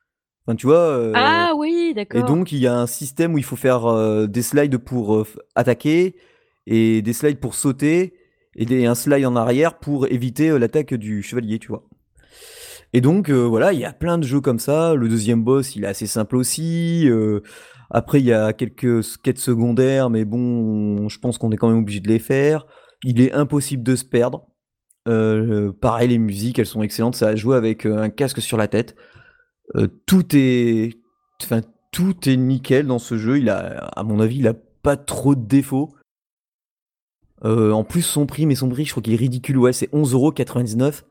[0.46, 0.78] Enfin, tu vois.
[0.78, 2.20] euh, Ah oui, d'accord.
[2.20, 5.16] et donc, il y a un système où il faut faire euh, des slides pour
[5.16, 6.16] euh, attaquer
[6.66, 8.14] et des slides pour sauter
[8.56, 11.84] et des, un slide en arrière pour éviter euh, l'attaque du chevalier, tu vois.
[12.92, 14.94] Et donc, euh, voilà, il y a plein de jeux comme ça.
[14.94, 17.08] Le deuxième boss, il est assez simple aussi.
[17.94, 21.78] Après, il y a quelques quêtes secondaires, mais bon, je pense qu'on est quand même
[21.78, 22.66] obligé de les faire.
[23.04, 24.48] Il est impossible de se perdre.
[25.06, 27.14] Euh, pareil, les musiques, elles sont excellentes.
[27.14, 28.96] Ça a joué avec euh, un casque sur la tête.
[29.76, 30.98] Euh, tout est,
[32.26, 33.38] nickel dans ce jeu.
[33.38, 35.94] Il a, à mon avis, il a pas trop de défauts.
[37.42, 39.58] En plus, son prix, mais son prix, je crois qu'il est ridicule.
[39.58, 41.02] Ouais, c'est 11,99€.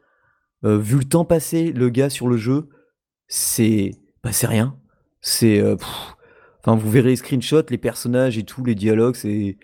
[0.66, 2.68] Euh, vu le temps passé, le gars sur le jeu,
[3.28, 3.92] c'est,
[4.22, 4.78] bah, c'est rien.
[5.22, 5.62] C'est,
[6.66, 9.58] enfin, vous verrez les screenshots, les personnages et tout, les dialogues, c'est,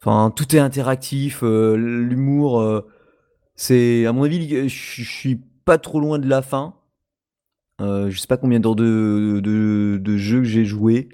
[0.00, 2.82] enfin, tout est interactif, euh, l'humour, euh,
[3.56, 6.74] c'est, à mon avis, je suis pas trop loin de la fin.
[7.80, 11.08] Euh, je sais pas combien d'heures de, de, jeu que j'ai joué.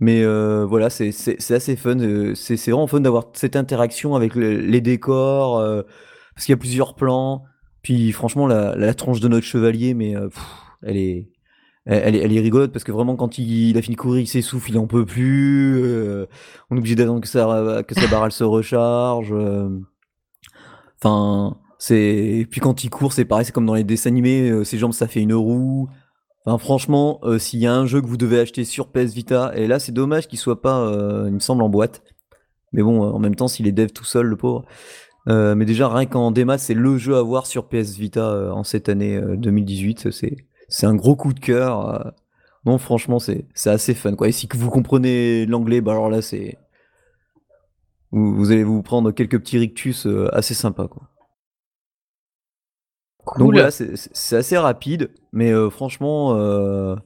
[0.00, 1.08] Mais euh, voilà, c'est
[1.50, 2.34] assez fun.
[2.34, 5.58] C'est vraiment fun d'avoir cette interaction avec le- les décors.
[6.34, 7.44] parce qu'il y a plusieurs plans.
[7.82, 10.14] Puis franchement, la, tronche de notre chevalier, mais
[10.82, 11.31] elle est.
[11.84, 14.70] Elle, elle est, rigolote parce que vraiment quand il, a fini de courir, il s'essouffle,
[14.70, 15.82] il en peut plus.
[15.82, 16.26] euh,
[16.70, 19.32] on est obligé d'attendre que sa, que sa barre elle se recharge.
[19.32, 19.68] euh.
[21.02, 22.46] Enfin, c'est.
[22.50, 24.92] Puis quand il court, c'est pareil, c'est comme dans les dessins animés, euh, ses jambes
[24.92, 25.88] ça fait une roue.
[26.46, 29.68] Enfin, franchement, s'il y a un jeu que vous devez acheter sur PS Vita, et
[29.68, 30.90] là c'est dommage qu'il soit pas,
[31.26, 32.02] il me semble, en boîte.
[32.72, 34.64] Mais bon, en même temps, s'il est dev tout seul, le pauvre.
[35.26, 38.88] Mais déjà, rien qu'en démat, c'est le jeu à voir sur PS Vita en cette
[38.88, 40.10] année euh, 2018.
[40.10, 40.36] C'est,
[40.72, 41.88] c'est un gros coup de cœur.
[42.06, 42.10] euh.
[42.64, 44.28] Non, franchement, c'est, c'est assez fun, quoi.
[44.28, 46.56] Et si vous comprenez l'anglais, bah alors là, c'est.
[48.10, 51.08] Vous, vous allez vous prendre quelques petits rictus euh, assez sympas, quoi.
[53.38, 56.96] Donc voilà, c'est assez rapide, mais euh, franchement, euh,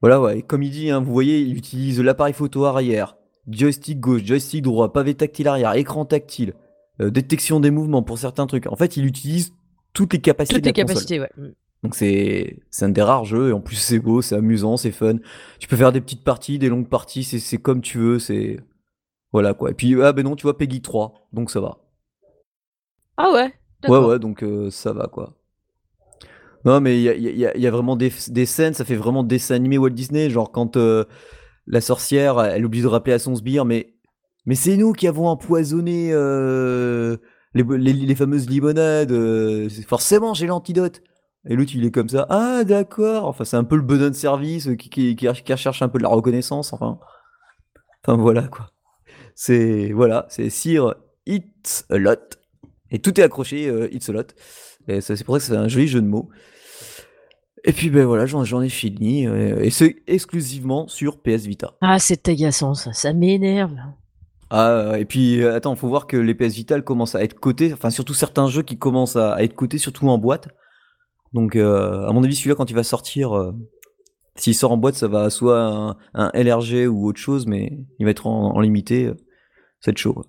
[0.00, 0.42] voilà, ouais.
[0.42, 4.92] Comme il dit, hein, vous voyez, il utilise l'appareil photo arrière, joystick gauche, joystick droit,
[4.92, 6.54] pavé tactile arrière, écran tactile,
[7.00, 8.66] euh, détection des mouvements pour certains trucs.
[8.66, 9.52] En fait, il utilise
[9.92, 11.06] toutes les capacités Toutes de la les console.
[11.06, 11.30] capacités, ouais.
[11.84, 15.16] Donc c'est un des rares jeux et en plus c'est beau, c'est amusant, c'est fun.
[15.60, 18.58] Tu peux faire des petites parties, des longues parties, c'est c'est comme tu veux, c'est
[19.32, 19.70] voilà quoi.
[19.70, 21.78] Et puis ah ben non, tu vois Peggy 3, donc ça va.
[23.16, 23.52] Ah ouais.
[23.88, 25.34] Ouais ouais, donc euh, ça va quoi.
[26.64, 28.74] Non mais il y a, il y a- il y a vraiment des, des scènes,
[28.74, 31.04] ça fait vraiment dessin animé Walt Disney, genre quand euh,
[31.66, 33.94] la sorcière, elle oublie de rappeler à son sbire, mais
[34.46, 37.16] mais c'est nous qui avons empoisonné euh,
[37.54, 39.12] les, les, les fameuses limonades.
[39.86, 41.02] forcément, j'ai l'antidote.
[41.46, 42.26] Et l'autre, il est comme ça.
[42.30, 43.26] Ah, d'accord.
[43.26, 46.02] Enfin, c'est un peu le besoin de service euh, qui, qui, recherche un peu de
[46.02, 46.72] la reconnaissance.
[46.72, 46.98] Enfin,
[48.04, 48.70] enfin voilà quoi.
[49.34, 50.94] C'est voilà, c'est Sir
[51.26, 52.38] It's a Lot.
[52.90, 54.34] Et tout est accroché, euh, It's a Lot.
[54.88, 56.28] Et c'est pour ça que c'est un joli jeu de mots.
[57.64, 59.26] Et puis ben voilà, j'en j'en ai fini.
[59.26, 61.74] euh, et c'est exclusivement sur PS Vita.
[61.80, 62.92] Ah, c'est agaçant, ça.
[62.92, 63.74] Ça m'énerve.
[64.50, 67.72] Ah, et puis attends, faut voir que les PS Vita elles commencent à être cotés,
[67.72, 70.48] enfin surtout certains jeux qui commencent à être cotés, surtout en boîte.
[71.32, 73.52] Donc euh, à mon avis, celui-là quand il va sortir, euh,
[74.36, 78.04] s'il sort en boîte, ça va soit un, un LRG ou autre chose, mais il
[78.04, 79.06] va être en, en limité.
[79.06, 79.14] euh,
[79.80, 80.14] c'est chaud.
[80.14, 80.24] quoi.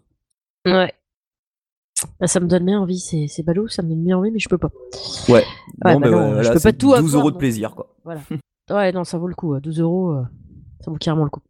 [0.66, 0.94] Ouais.
[2.22, 4.40] Ah, ça me donne bien envie, c'est c'est ballot, ça me donne bien envie, mais
[4.40, 4.70] je peux pas.
[5.28, 5.44] Ouais.
[5.80, 7.96] Bah non, je peux pas tout 12 avoir, euros de plaisir quoi.
[8.06, 8.22] Voilà.
[8.70, 9.54] Ouais, non, ça vaut le coup.
[9.54, 10.24] à 12 euros, euh,
[10.82, 11.42] ça vaut carrément le coup.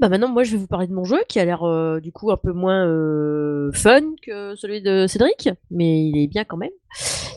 [0.00, 2.10] Bah maintenant, moi, je vais vous parler de mon jeu qui a l'air euh, du
[2.10, 6.56] coup un peu moins euh, fun que celui de Cédric, mais il est bien quand
[6.56, 6.70] même.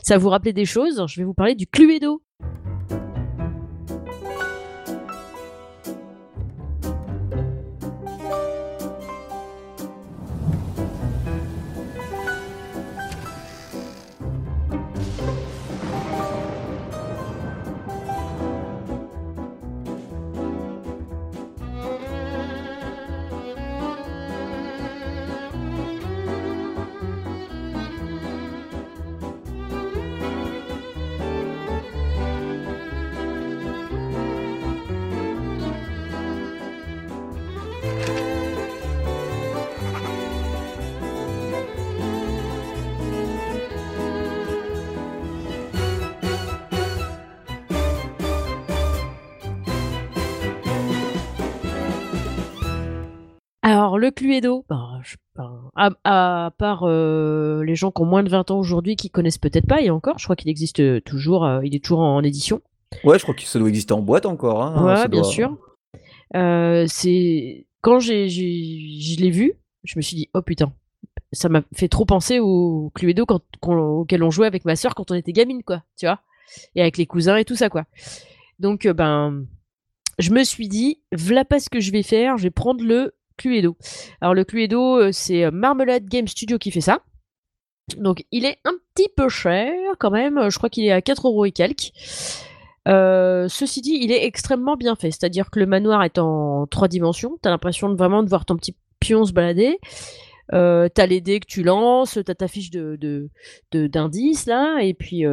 [0.02, 1.04] Ça vous rappeler des choses.
[1.06, 2.22] Je vais vous parler du Cluedo.
[53.64, 58.22] Alors, le Cluedo, ben, je- ben, à, à part euh, les gens qui ont moins
[58.22, 61.00] de 20 ans aujourd'hui qui connaissent peut-être pas, et encore, je crois qu'il existe euh,
[61.00, 62.60] toujours, euh, il est toujours en, édition.
[63.04, 64.62] Ouais, je crois que ça doit exister en boîte encore.
[64.62, 65.56] Hein, ouais, ça bien doit- sûr.
[66.36, 70.72] Euh, c'est quand j'ai, j'ai- je l'ai vu, je me suis dit, oh putain,
[71.32, 75.10] ça m'a fait trop penser au Cluedo quand, auquel on jouait avec ma sœur quand
[75.10, 76.20] on était gamine, quoi, tu vois,
[76.74, 77.84] et avec les cousins et tout ça, quoi.
[78.58, 79.46] Donc, ben,
[80.18, 83.14] je me suis dit, voilà pas ce que je vais faire, je vais prendre le
[83.36, 83.76] Cluedo.
[84.20, 87.00] Alors, le Cluedo, euh, c'est euh, Marmelade Game Studio qui fait ça.
[87.98, 91.28] Donc, il est un petit peu cher quand même, je crois qu'il est à 4
[91.28, 91.92] euros et quelques.
[92.88, 96.88] Euh, ceci dit, il est extrêmement bien fait, c'est-à-dire que le manoir est en trois
[96.88, 99.78] dimensions, t'as l'impression de vraiment de voir ton petit pion se balader.
[100.50, 103.30] T'as les dés que tu lances, t'as ta fiche de,
[103.72, 105.24] d'indices là, et puis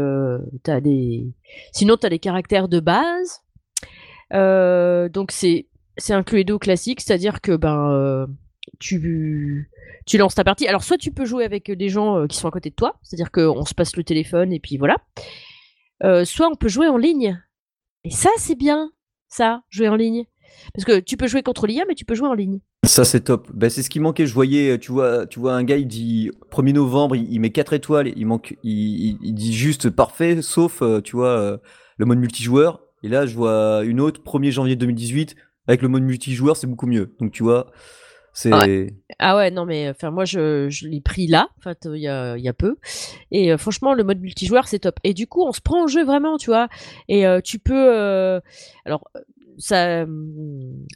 [0.63, 1.27] t'as des.
[1.73, 3.41] Sinon, t'as les caractères de base.
[4.31, 5.67] Donc c'est
[6.01, 8.27] c'est un Cluedo classique, c'est-à-dire que ben euh,
[8.79, 9.67] tu
[10.17, 10.67] lances ta partie.
[10.67, 12.99] Alors soit tu peux jouer avec des gens euh, qui sont à côté de toi,
[13.03, 14.97] c'est-à-dire qu'on se passe le téléphone et puis voilà.
[16.03, 17.41] Euh, soit on peut jouer en ligne.
[18.03, 18.91] Et ça c'est bien,
[19.27, 20.25] ça, jouer en ligne.
[20.73, 22.59] Parce que tu peux jouer contre l'IA, mais tu peux jouer en ligne.
[22.85, 23.49] Ça, c'est top.
[23.53, 24.25] Ben, c'est ce qui manquait.
[24.25, 27.71] Je voyais, tu vois, tu vois un gars, il dit 1er novembre, il, met 4
[27.71, 31.61] étoiles, il, manque, il, il- dit juste parfait, sauf, tu vois,
[31.97, 32.81] le mode multijoueur.
[33.03, 35.35] Et là, je vois une autre, 1er janvier 2018,
[35.71, 37.15] avec le mode multijoueur, c'est beaucoup mieux.
[37.19, 37.71] Donc, tu vois,
[38.33, 38.51] c'est.
[39.19, 42.53] Ah ouais, non, mais enfin, moi, je, l'ai pris là, en fait, il y a,
[42.53, 42.77] peu.
[43.31, 44.99] Et euh, franchement, le mode multijoueur, c'est top.
[45.03, 46.67] Et du coup, on se prend en jeu vraiment, tu vois.
[47.07, 47.73] Et euh, tu peux.
[47.73, 48.39] euh,
[48.85, 49.03] alors,
[49.57, 50.05] ça,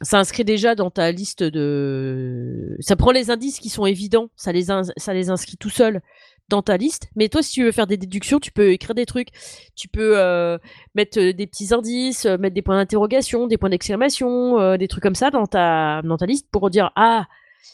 [0.02, 2.76] ça inscrit déjà dans ta liste de.
[2.80, 6.00] Ça prend les indices qui sont évidents, ça les inscrit tout seul
[6.48, 7.08] dans ta liste.
[7.16, 9.28] Mais toi, si tu veux faire des déductions, tu peux écrire des trucs.
[9.74, 10.58] Tu peux euh,
[10.94, 15.02] mettre euh, des petits indices, euh, mettre des points d'interrogation, des points d'exclamation, des trucs
[15.02, 17.26] comme ça dans ta, dans ta liste pour dire Ah,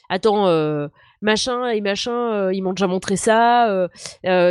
[0.08, 0.46] attends,
[1.20, 3.88] machin et machin, ils m'ont déjà montré ça,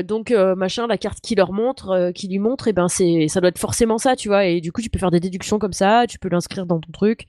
[0.03, 3.49] donc machin, la carte qui leur montre, qui lui montre, et ben c'est, ça doit
[3.49, 4.45] être forcément ça, tu vois.
[4.45, 6.91] Et du coup, tu peux faire des déductions comme ça, tu peux l'inscrire dans ton
[6.91, 7.25] truc.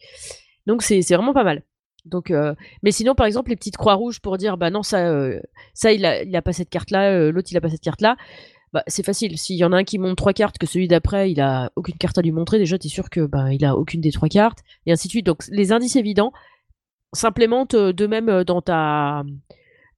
[0.67, 1.63] Donc c'est vraiment pas mal.
[2.05, 5.07] Donc, euh, mais sinon, par exemple, les petites croix rouges pour dire, bah non, ça,
[5.09, 5.41] euh,
[5.73, 8.17] ça, il a, il a pas cette carte-là, euh, l'autre, il a pas cette carte-là.
[8.73, 9.39] Bah, c'est facile.
[9.39, 11.97] S'il y en a un qui montre trois cartes, que celui d'après, il a aucune
[11.97, 14.61] carte à lui montrer, déjà, t'es sûr que bah, il a aucune des trois cartes,
[14.87, 15.27] et ainsi de suite.
[15.27, 16.33] Donc, les indices évidents
[17.13, 19.23] s'implémentent de même dans ta,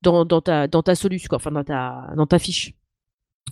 [0.03, 2.75] dans, dans ta, dans ta soluce, quoi, enfin, dans ta, dans ta fiche.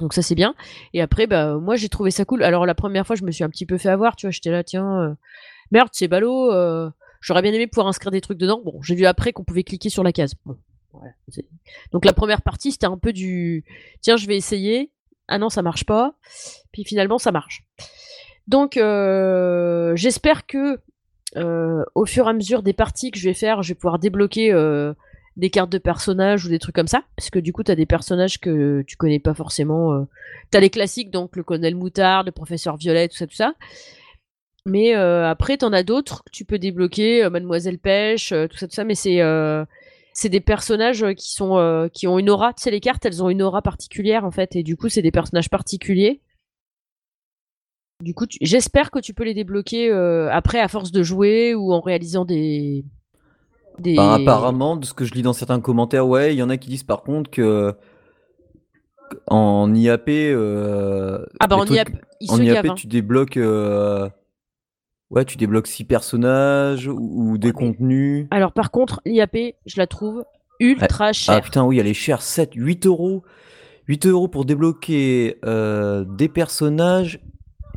[0.01, 0.55] Donc, ça, c'est bien.
[0.93, 2.43] Et après, bah, moi, j'ai trouvé ça cool.
[2.43, 4.51] Alors, la première fois, je me suis un petit peu fait avoir, tu vois, j'étais
[4.51, 5.17] là, tiens,
[5.71, 6.51] merde, c'est ballot,
[7.23, 8.61] j'aurais bien aimé pouvoir inscrire des trucs dedans.
[8.63, 10.35] Bon, j'ai vu après qu'on pouvait cliquer sur la case.
[11.93, 13.65] Donc, la première partie, c'était un peu du,
[14.03, 14.91] tiens, je vais essayer.
[15.29, 16.15] Ah non, ça marche pas.
[16.73, 17.65] Puis finalement, ça marche.
[18.49, 20.81] Donc, euh, j'espère que
[21.37, 23.99] euh, au fur et à mesure des parties que je vais faire, je vais pouvoir
[23.99, 24.93] débloquer euh,
[25.37, 27.05] des cartes de personnages ou des trucs comme ça.
[27.17, 29.95] Parce que du coup, tu as des personnages que tu connais pas forcément.
[29.95, 30.05] euh.
[30.51, 33.55] Tu as les classiques, donc le colonel Moutard, le professeur Violet, tout ça, tout ça.
[34.67, 38.47] Mais euh, après, tu en as d'autres que tu peux débloquer, euh, Mademoiselle Pêche, euh,
[38.47, 38.85] tout ça, tout ça.
[38.85, 39.21] Mais c'est
[40.15, 42.53] c'est des personnages qui sont euh, qui ont une aura.
[42.53, 45.03] Tu sais, les cartes, elles ont une aura particulière en fait, et du coup, c'est
[45.03, 46.21] des personnages particuliers.
[48.03, 51.55] Du coup, tu- j'espère que tu peux les débloquer euh, après à force de jouer
[51.55, 52.85] ou en réalisant des
[53.79, 53.95] des.
[53.95, 56.57] Bah, apparemment, de ce que je lis dans certains commentaires, ouais, il y en a
[56.57, 57.75] qui disent par contre que
[59.29, 61.91] en IAP, euh, ah bah en trucs- IAP,
[62.29, 62.75] en IAP, hein.
[62.75, 63.37] tu débloques,
[65.13, 66.99] ouais, tu débloques six personnages ou,
[67.33, 68.27] ou des contenus.
[68.33, 70.25] Alors par contre, l'IAP, je la trouve
[70.59, 71.41] ultra Ah chère.
[71.41, 73.23] putain, oui, elle est chère, 7, 8 euros.
[73.89, 77.21] 8 euros pour débloquer euh, des personnages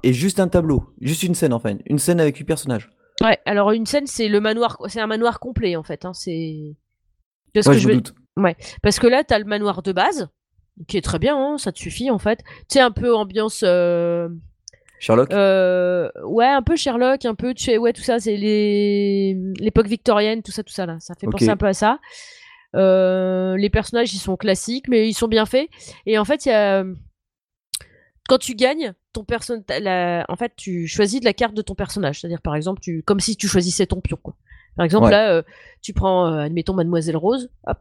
[0.04, 0.84] et juste un tableau.
[1.02, 1.78] Juste une scène, enfin.
[1.88, 2.90] Une scène avec 8 personnages.
[3.22, 6.06] Ouais, alors une scène, c'est le manoir, c'est un manoir complet en fait.
[6.06, 6.76] Hein, c'est.
[7.56, 8.14] Ouais, que je veux- doute.
[8.84, 10.28] Parce que là, t'as le manoir de base,
[10.88, 12.40] qui est très bien, hein, ça te suffit en fait.
[12.70, 13.64] Tu sais, un peu ambiance.
[13.66, 14.28] euh,
[15.00, 15.32] Sherlock?
[15.34, 17.54] Euh, ouais, un peu Sherlock, un peu.
[17.54, 20.98] Tu sais, ouais, tout ça, c'est les l'époque victorienne, tout ça, tout ça là.
[21.00, 22.00] Ça fait penser un peu à ça.
[22.76, 25.70] Euh, les personnages, ils sont classiques, mais ils sont bien faits.
[26.06, 26.84] Et en fait, il y a.
[28.28, 32.20] Quand tu gagnes, ton personne, en fait, tu choisis de la carte de ton personnage.
[32.20, 34.18] C'est-à-dire, par exemple, tu, comme si tu choisissais ton pion.
[34.22, 34.34] Quoi.
[34.76, 35.12] Par exemple, Ouais.
[35.12, 35.44] là, euh,
[35.82, 37.50] tu prends, admettons, Mademoiselle Rose.
[37.68, 37.78] Hop,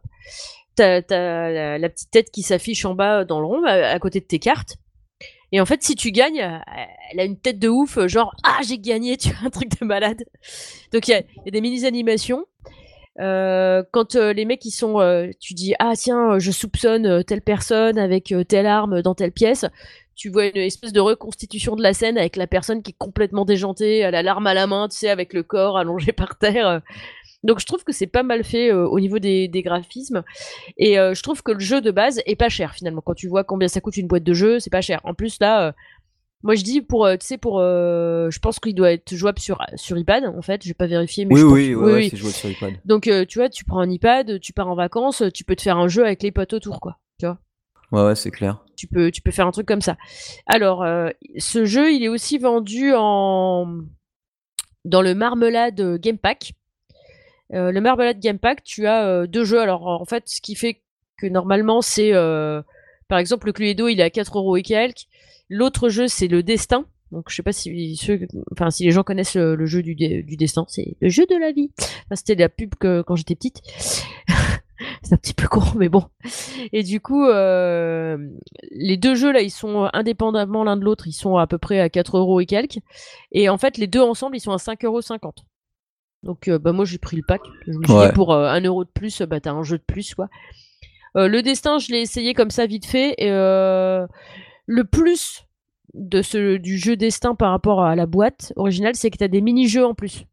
[0.75, 4.19] t'as, la, la petite tête qui s'affiche en bas dans le rond, à, à côté
[4.19, 4.77] de tes cartes.
[5.55, 6.57] Et en fait, si tu gagnes, euh,
[7.09, 9.79] elle a une tête de ouf, euh, genre ah j'ai gagné, tu vois un truc
[9.79, 10.25] de malade.
[10.91, 12.45] Donc il y a, des mini animations.
[13.21, 14.99] Euh, quand les mecs ils sont,
[15.39, 19.65] tu dis ah tiens je soupçonne telle personne avec telle arme dans telle pièce.
[20.17, 23.45] Tu vois une espèce de reconstitution de la scène avec la personne qui est complètement
[23.45, 26.81] déjantée, elle a l'arme à la main, tu sais, avec le corps allongé par terre.
[27.45, 30.23] Donc je trouve que c'est pas mal fait euh, au niveau des, graphismes.
[30.77, 33.01] Et euh, je trouve que le jeu de base est pas cher finalement.
[33.01, 34.99] Quand tu vois combien ça coûte une boîte de jeu, c'est pas cher.
[35.03, 35.71] En plus là, euh,
[36.41, 39.97] moi je dis pour, tu sais, pour, je pense qu'il doit être jouable sur, sur
[39.97, 40.63] iPad en fait.
[40.63, 42.73] Je vais pas vérifier, mais oui, je oui, oui, oui, c'est jouable sur iPad.
[42.83, 45.77] Donc tu vois, tu prends un iPad, tu pars en vacances, tu peux te faire
[45.77, 46.97] un jeu avec les potes autour, quoi.
[47.19, 47.37] Tu vois.
[47.91, 48.63] Ouais, ouais, c'est clair.
[48.75, 49.95] Tu peux, tu peux faire un truc comme ça.
[50.47, 50.83] Alors,
[51.37, 53.81] ce jeu, il est aussi vendu en
[54.83, 56.53] dans le Marmelade Game Pack.
[57.53, 59.59] Euh, le Marmalade Game Pack, tu as euh, deux jeux.
[59.59, 60.81] Alors en fait, ce qui fait
[61.17, 62.61] que normalement c'est, euh,
[63.07, 65.05] par exemple, le Cluedo, il est à 4 euros et quelques.
[65.49, 66.85] L'autre jeu, c'est le Destin.
[67.11, 70.37] Donc je sais pas si ceux, enfin si les gens connaissent le, jeu du, du
[70.37, 71.71] destin, c'est le jeu de la vie.
[72.13, 73.61] C'était la pub que quand j'étais petite.
[75.03, 76.03] c'est un petit peu court, mais bon.
[76.73, 81.37] Et du coup, les deux jeux là, ils sont indépendamment l'un de l'autre, ils sont
[81.37, 82.79] à peu près à 4 euros et quelques.
[83.31, 85.01] Et en fait, les deux ensemble, ils sont à 5,50 euros.
[86.25, 87.41] Donc euh, bah moi j'ai pris le pack.
[87.67, 89.83] Je me suis dit pour euh, un euro de plus, bah t'as un jeu de
[89.83, 90.27] plus quoi.
[91.15, 93.13] Euh, le destin, je l'ai essayé comme ça vite fait.
[93.19, 95.45] Et le plus
[95.93, 99.39] de ce, du jeu destin par rapport à la boîte originale, c'est que t'as des
[99.39, 100.25] mini-jeux en plus.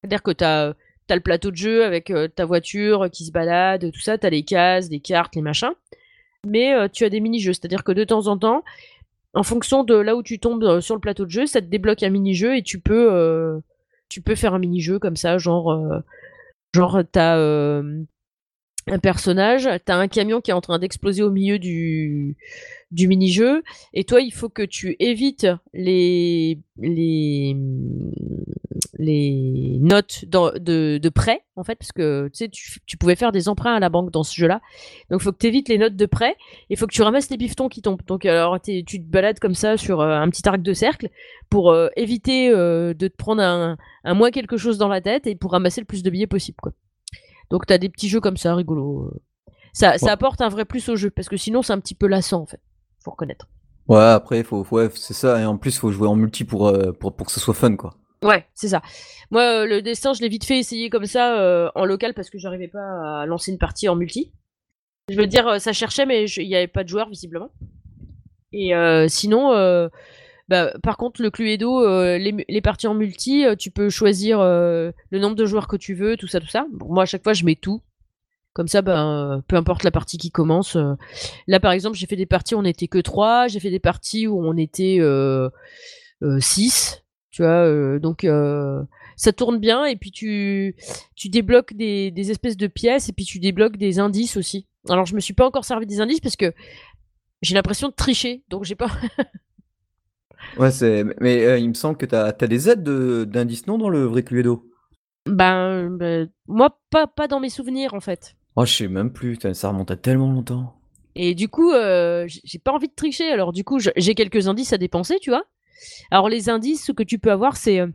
[0.00, 0.74] C'est-à-dire que t'as
[1.08, 4.44] as le plateau de jeu avec ta voiture qui se balade, tout ça, t'as les
[4.44, 5.72] cases, les cartes, les machins.
[6.46, 8.62] Mais tu as des mini-jeux, c'est-à-dire que de temps en temps,
[9.34, 12.02] en fonction de là où tu tombes sur le plateau de jeu, ça te débloque
[12.02, 13.62] un mini-jeu et tu peux
[14.12, 16.00] tu peux faire un mini-jeu comme ça, genre, euh,
[16.74, 18.04] genre t'as euh,
[18.88, 22.36] un personnage, t'as un camion qui est en train d'exploser au milieu du,
[22.90, 23.62] mini-jeu,
[23.94, 26.58] et toi, il faut que tu évites les,
[29.80, 32.50] notes de, prêt, en fait, parce que tu
[32.84, 34.60] tu, pouvais faire des emprunts à la banque dans ce jeu-là.
[35.10, 36.36] Donc, il faut que tu évites les notes de prêt,
[36.68, 38.02] il faut que tu ramasses les bifetons qui tombent.
[38.06, 41.08] Donc, alors, tu te balades comme ça sur euh, un petit arc de cercle
[41.50, 45.28] pour euh, éviter euh, de te prendre un, un moins quelque chose dans la tête
[45.28, 46.72] et pour ramasser le plus de billets possible, quoi.
[47.52, 49.12] Donc, tu as des petits jeux comme ça, rigolo.
[49.72, 52.08] Ça, ça apporte un vrai plus au jeu, parce que sinon, c'est un petit peu
[52.08, 52.60] lassant, en fait
[53.02, 53.48] faut reconnaître.
[53.88, 55.40] Ouais, après, faut, ouais, c'est ça.
[55.40, 57.76] Et en plus, faut jouer en multi pour, euh, pour, pour que ce soit fun,
[57.76, 57.94] quoi.
[58.22, 58.80] Ouais, c'est ça.
[59.30, 62.30] Moi, euh, le destin, je l'ai vite fait essayer comme ça euh, en local parce
[62.30, 64.32] que j'arrivais pas à lancer une partie en multi.
[65.08, 67.50] Je veux dire, ça cherchait, mais il n'y avait pas de joueurs visiblement.
[68.52, 68.72] Et
[69.08, 69.50] sinon,
[70.52, 71.82] bah, par contre, le Cluedo,
[72.16, 76.16] les, les, parties en multi, tu peux choisir le nombre de joueurs que tu veux,
[76.16, 76.66] tout ça, tout ça.
[76.88, 77.80] moi, à chaque fois, je mets tout.
[78.52, 80.76] Comme ça, ben, peu importe la partie qui commence.
[80.76, 80.94] Euh,
[81.46, 83.80] là, par exemple, j'ai fait des parties où on n'était que 3, j'ai fait des
[83.80, 85.50] parties où on était 6, euh,
[86.22, 86.38] euh,
[87.30, 88.26] tu vois, donc
[89.16, 90.74] ça tourne bien, et puis tu,
[91.24, 94.66] débloques des, espèces de pièces, et puis tu débloques des indices aussi.
[94.90, 96.52] Alors, je me suis pas encore servi des indices parce que
[97.40, 98.90] j'ai l'impression de tricher, donc j'ai pas...
[100.58, 101.04] ouais, c'est...
[101.20, 104.68] Mais il me semble que tu as, des aides d'indices, non, dans le vrai Cluedo?
[105.26, 108.36] Ben, ben, moi, pas, pas dans mes souvenirs, en fait.
[108.56, 110.74] Oh, je sais même plus, ça remonte à tellement longtemps.
[111.14, 113.30] Et du coup, euh, j'ai pas envie de tricher.
[113.30, 115.44] Alors du coup, j'ai quelques indices à dépenser, tu vois.
[116.10, 117.88] Alors les indices, ce que tu peux avoir, c'est euh,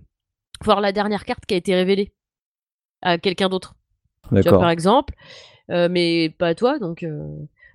[0.64, 2.14] voir la dernière carte qui a été révélée
[3.02, 3.76] à quelqu'un d'autre.
[4.32, 4.60] D'accord.
[4.60, 5.14] Par exemple,
[5.72, 6.80] euh, mais pas à toi.
[6.80, 7.06] Donc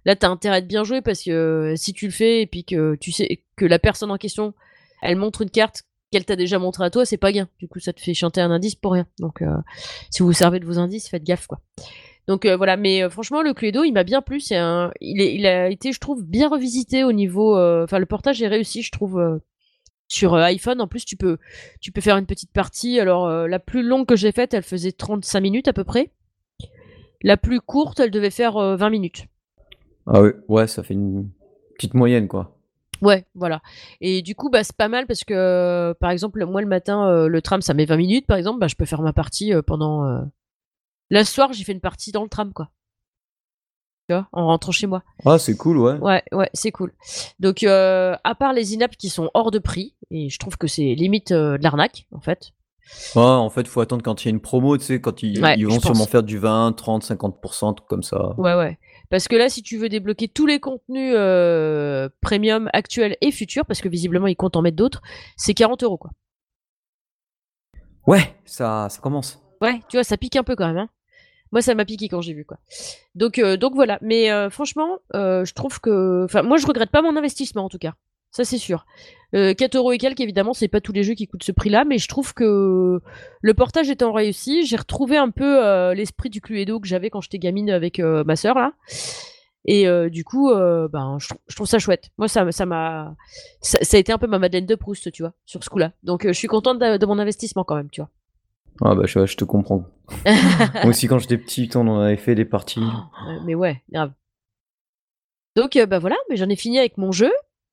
[0.04, 2.94] là, t'as intérêt de bien jouer parce que si tu le fais et puis que
[2.96, 4.54] tu sais que la personne en question,
[5.02, 7.48] elle montre une carte qu'elle t'a déjà montrée à toi, c'est pas gain.
[7.58, 9.06] Du coup, ça te fait chanter un indice pour rien.
[9.18, 9.42] Donc
[10.10, 11.60] si vous vous servez de vos indices, faites gaffe, quoi.
[12.28, 14.40] Donc euh, voilà, mais euh, franchement, le Cluedo, il m'a bien plu.
[14.40, 17.56] Il, a été, je trouve, bien revisité au niveau.
[17.56, 19.40] Euh, enfin, le portage est réussi, je trouve.
[20.08, 21.38] sur iPhone, en plus, tu peux,
[22.00, 23.00] faire une petite partie.
[23.00, 26.10] Alors, la plus longue que j'ai faite, elle faisait 35 minutes à peu près.
[27.22, 29.26] La plus courte, elle devait faire 20 minutes.
[30.06, 31.30] Ah oui, ça fait une
[31.76, 32.56] petite moyenne, quoi.
[33.02, 33.60] Ouais, voilà.
[34.00, 37.42] Et du coup, bah, c'est pas mal parce que, par exemple, moi, le matin, le
[37.42, 38.60] tram, ça met 20 minutes, par exemple.
[38.60, 40.22] Bah, je peux faire ma partie pendant,
[41.12, 42.70] Là, ce soir, j'ai fait une partie dans le tram, quoi.
[44.08, 45.02] Tu vois, en rentrant chez moi.
[45.26, 45.98] Ah, c'est cool, ouais.
[45.98, 46.94] Ouais, ouais, c'est cool.
[47.38, 50.66] Donc, euh, à part les inaps qui sont hors de prix, et je trouve que
[50.66, 52.52] c'est limite euh, de l'arnaque, en fait.
[53.14, 55.22] Ouais, en fait, il faut attendre quand il y a une promo, tu sais, quand
[55.22, 58.34] ils, ils vont sûrement faire du 20, 30, 50%, comme ça.
[58.38, 58.78] Ouais, ouais.
[59.12, 63.66] Parce que là, si tu veux débloquer tous les contenus euh, premium actuels et futurs,
[63.66, 65.02] parce que visiblement ils comptent en mettre d'autres,
[65.36, 66.12] c'est 40 euros, quoi.
[68.06, 69.38] Ouais, ça, ça commence.
[69.60, 70.78] Ouais, tu vois, ça pique un peu quand même.
[70.78, 70.88] Hein.
[71.52, 72.56] Moi, ça m'a piqué quand j'ai vu quoi.
[73.14, 73.98] Donc, euh, donc voilà.
[74.00, 77.76] Mais euh, franchement, je trouve que, enfin, moi, je regrette pas mon investissement en tout
[77.76, 77.92] cas.
[78.32, 78.86] Ça, c'est sûr.
[79.32, 81.96] 4 euros et quelques, évidemment, c'est pas tous les jeux qui coûtent ce prix-là, mais
[81.96, 83.00] je trouve que
[83.40, 87.38] le portage étant réussi, j'ai retrouvé un peu l'esprit du Cluedo que j'avais quand j'étais
[87.38, 88.72] gamine avec ma sœur là.
[89.64, 92.10] Et du coup, ben, je, trouve ça chouette.
[92.18, 93.14] Moi, ça, ça m'a,
[93.62, 95.92] ça, a été un peu ma Madeleine de Proust, tu vois, sur ce coup-là.
[96.02, 98.10] Donc, je suis contente de, de mon investissement quand même, tu vois.
[98.80, 99.84] Ah bah je, je te comprends.
[100.24, 102.80] Moi aussi quand j'étais petit, on en avait fait des parties.
[102.80, 104.12] Euh, mais ouais, grave.
[105.56, 107.30] Donc euh, bah voilà, mais j'en ai fini avec mon jeu.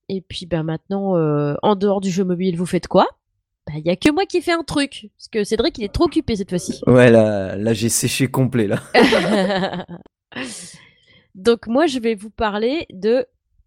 [0.09, 3.07] Et puis bah maintenant, euh, en dehors du jeu mobile, vous faites quoi?
[3.67, 5.93] Bah il y a que moi qui fais un truc, parce que Cédric il est
[5.93, 6.81] trop occupé cette fois-ci.
[6.87, 8.81] Ouais là, là j'ai séché complet là.
[11.35, 13.25] Donc moi je vais vous parler de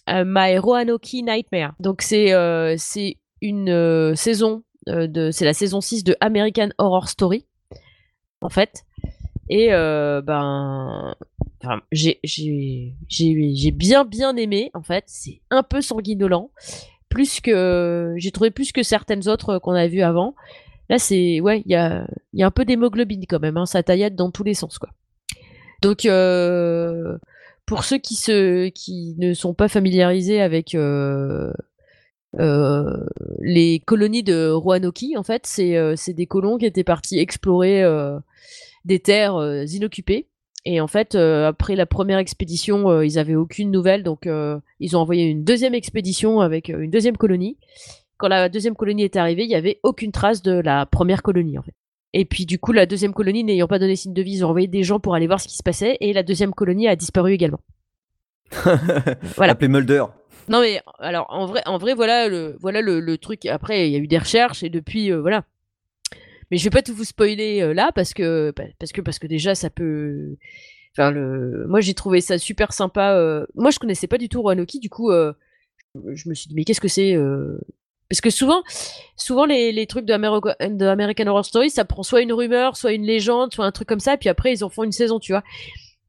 [0.09, 1.75] My Roanoke Nightmare.
[1.79, 2.33] Donc c'est
[2.77, 7.47] c'est une saison de c'est la saison 6 de American Horror Story
[8.41, 8.85] en fait.
[9.55, 11.15] Et ben
[11.91, 12.21] j'ai
[13.71, 16.51] bien bien aimé en fait, c'est un peu sanguinolent,
[17.11, 20.35] plus que j'ai trouvé plus que certaines autres qu'on a vues avant.
[20.89, 23.83] Là c'est ouais, il y a y a un peu d'hémoglobine quand même, hein, ça
[23.83, 24.89] taillade dans tous les sens quoi.
[25.83, 26.09] Donc
[27.67, 30.75] pour ceux qui se qui ne sont pas familiarisés avec
[32.41, 32.97] euh,
[33.41, 38.19] les colonies de Roanoke, en fait, c'est euh, des colons qui étaient partis explorer euh,
[38.85, 40.29] des terres inoccupées.
[40.65, 44.29] Et en fait, après la première expédition, ils avaient aucune nouvelle, donc
[44.81, 47.59] ils ont envoyé une deuxième expédition avec une deuxième colonie.
[48.17, 51.59] Quand la deuxième colonie est arrivée, il n'y avait aucune trace de la première colonie,
[51.59, 51.75] en fait.
[52.13, 54.49] Et puis du coup, la deuxième colonie n'ayant pas donné signe de vie, ils ont
[54.49, 56.97] envoyé des gens pour aller voir ce qui se passait, et la deuxième colonie a
[56.97, 57.61] disparu également.
[59.37, 59.53] voilà.
[59.53, 60.05] Appelé Mulder.
[60.49, 63.47] Non mais alors en vrai, en vrai voilà le voilà le, truc.
[63.47, 65.45] Après il y a eu des recherches et depuis euh, voilà.
[66.53, 69.27] Mais je vais pas tout vous spoiler euh, là parce que parce que parce que
[69.27, 70.37] déjà ça peut.
[70.95, 73.15] Enfin le, moi j'ai trouvé ça super sympa.
[73.15, 76.65] Euh, moi je connaissais pas du tout Roanoke du coup je me suis dit mais
[76.65, 77.17] qu'est-ce que c'est
[78.11, 78.63] parce que souvent,
[79.17, 83.07] souvent les, les trucs de, American Horror Story, ça prend soit une rumeur, soit une
[83.07, 85.33] légende, soit un truc comme ça, et puis après ils en font une saison, tu
[85.33, 85.43] vois.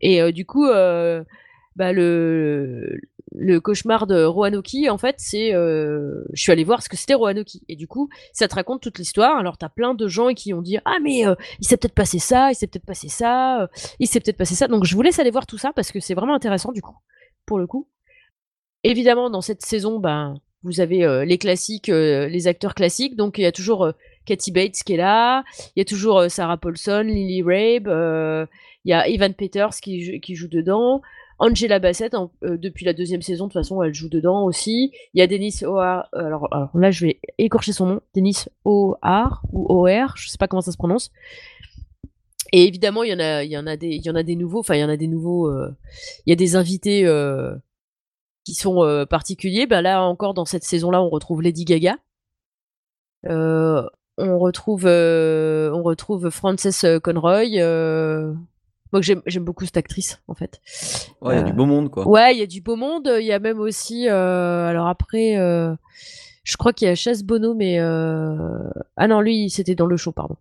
[0.02, 3.00] Et du coup, bah le,
[3.36, 7.14] le cauchemar de Roanoke, en fait, c'est, euh, je suis allée voir ce que c'était
[7.14, 9.38] Roanoke, et du coup, ça te raconte toute l'histoire.
[9.38, 12.20] Alors, t'as plein de gens qui ont dit, ah mais euh, il s'est peut-être passé
[12.20, 13.68] ça, il s'est peut-être passé ça, euh,
[14.00, 14.68] il s'est peut-être passé ça.
[14.68, 16.96] Donc, je vous laisse aller voir tout ça parce que c'est vraiment intéressant du coup,
[17.46, 17.88] pour le coup.
[18.84, 23.16] Évidemment, dans cette saison, ben, vous avez les classiques, les acteurs classiques.
[23.16, 23.92] Donc, il y a toujours
[24.26, 25.44] Kathy Bates qui est là,
[25.76, 28.48] il y a toujours Sarah Paulson, Lily Rabe,
[28.84, 31.02] il y a Evan Peters qui joue dedans.
[31.44, 34.94] Angela Bassett, euh, depuis la deuxième saison, de toute façon, elle joue dedans aussi.
[35.14, 39.42] Il y a Denis O'Hare, euh, alors, là, je vais écorcher son nom, Denis O'Hare,
[39.52, 41.12] ou O'Hare, je sais pas comment ça se prononce.
[42.54, 43.14] Et évidemment, il y
[43.58, 45.76] en a, des, nouveaux, enfin, il y en a des nouveaux, euh,
[46.26, 47.06] il y a des invités
[48.46, 49.68] qui sont particuliers.
[49.68, 51.98] Ben là, encore, dans cette saison-là, on retrouve Lady Gaga.
[53.28, 54.88] on retrouve
[56.30, 57.58] Frances Conroy.
[58.94, 60.62] Moi, j'aime beaucoup cette actrice, en fait.
[61.20, 62.08] Ouais, il y a du beau monde, quoi.
[62.08, 63.12] Ouais, il y a du beau monde.
[63.20, 64.08] Il y a même aussi.
[64.08, 65.74] Euh, alors après, euh,
[66.44, 67.80] je crois qu'il y a Chasse Bono, mais.
[67.80, 68.38] Euh,
[68.96, 70.38] ah non, lui, c'était dans le show, pardon.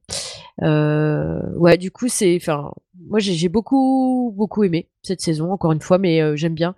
[0.61, 2.37] ouais, du coup, c'est.
[2.37, 2.73] Enfin,
[3.07, 6.75] moi, j'ai beaucoup, beaucoup aimé cette saison, encore une fois, mais j'aime bien.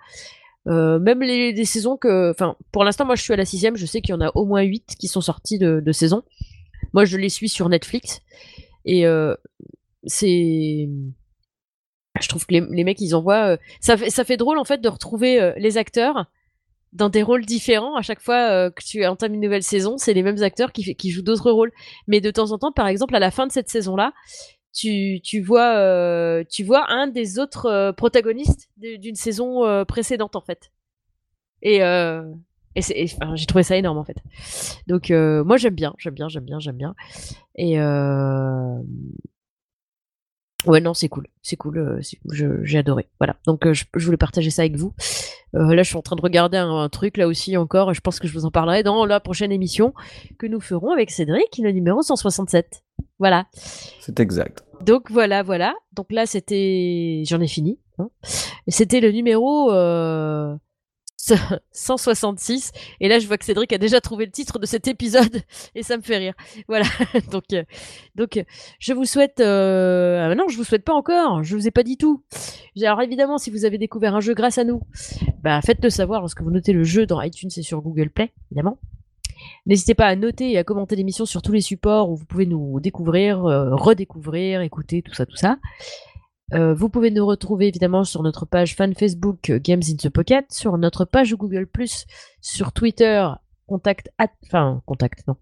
[0.67, 2.31] même les, saisons que.
[2.31, 3.77] Enfin, pour l'instant, moi, je suis à la sixième.
[3.77, 6.23] Je sais qu'il y en a au moins huit qui sont sortis de, de saison.
[6.93, 8.21] Moi, je les suis sur Netflix.
[8.85, 9.07] Et
[10.07, 10.89] c'est
[12.21, 13.53] je trouve que les, mecs, ils envoient.
[13.53, 16.27] Euh, ça, fait, ça fait drôle, en fait, de retrouver euh, les acteurs
[16.93, 17.97] dans des rôles différents.
[17.97, 21.11] À chaque fois euh, que tu entames une nouvelle saison, c'est les mêmes acteurs qui,
[21.11, 21.73] jouent d'autres rôles.
[22.07, 24.13] Mais de temps en temps, par exemple, à la fin de cette saison-là,
[24.73, 30.71] tu, tu, vois, tu vois un des autres protagonistes d'une saison précédente, en fait.
[31.63, 31.81] Et.
[32.77, 32.81] Et,
[33.37, 34.17] j'ai trouvé ça énorme en fait.
[34.89, 36.97] Donc moi j'aime bien, j'aime bien, j'aime bien, j'aime bien.
[37.55, 37.79] Et
[40.67, 41.27] Ouais, non, c'est cool.
[41.43, 41.79] C'est cool.
[41.79, 42.01] Euh,
[42.63, 43.09] j'ai adoré.
[43.19, 43.37] Voilà.
[43.47, 44.95] Donc, euh, je, voulais partager ça avec vous.
[45.55, 47.93] Euh, là, je suis en train de regarder un, truc là aussi encore.
[47.95, 49.93] Je pense que je vous en parlerai dans la prochaine émission
[50.39, 52.83] que nous ferons avec Cédric, le numéro 167.
[53.19, 53.47] Voilà.
[53.53, 54.65] C'est exact.
[54.81, 55.75] Donc, voilà, voilà.
[55.93, 57.23] Donc là, c'était.
[57.27, 57.79] J'en ai fini.
[57.99, 58.09] Hein.
[58.69, 59.71] C'était le numéro
[61.73, 62.73] 166.
[63.01, 65.43] Et là, je vois que Cédric a déjà trouvé le titre de cet épisode
[65.75, 66.35] et ça me fait rire.
[66.69, 66.87] Voilà.
[67.31, 67.65] donc, euh,
[68.15, 68.45] donc,
[68.79, 69.41] je vous souhaite.
[69.41, 70.31] Euh...
[70.31, 71.43] Ah non, je vous souhaite pas encore.
[71.43, 72.23] Je vous ai pas dit tout.
[72.83, 74.83] Alors évidemment, si vous avez découvert un jeu grâce à nous,
[75.43, 78.79] bah faites-le savoir lorsque vous notez le jeu dans iTunes et sur Google Play, évidemment.
[79.67, 82.47] N'hésitez pas à noter et à commenter l'émission sur tous les supports où vous pouvez
[82.47, 85.59] nous découvrir, euh, redécouvrir, écouter, tout ça, tout ça.
[86.55, 90.09] Euh, vous pouvez nous retrouver évidemment sur notre page fan Facebook euh, Games in the
[90.09, 91.67] Pocket, sur notre page Google
[92.41, 93.29] sur Twitter,
[93.67, 95.37] contact at, enfin contact non,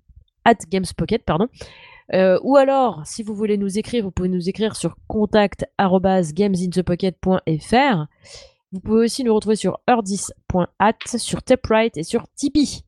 [0.44, 1.48] at Games Pocket, pardon.
[2.14, 8.06] Euh, ou alors, si vous voulez nous écrire, vous pouvez nous écrire sur contact@gamesinthepocket.fr.
[8.72, 12.84] Vous pouvez aussi nous retrouver sur eurdis.at, sur Taprite et sur Tipeee.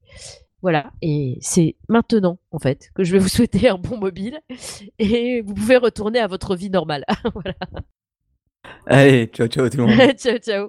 [0.63, 4.41] Voilà, et c'est maintenant, en fait, que je vais vous souhaiter un bon mobile
[4.99, 7.05] et vous pouvez retourner à votre vie normale.
[7.35, 7.55] voilà.
[8.87, 10.15] Allez, ciao ciao tout le monde.
[10.19, 10.63] ciao, ciao.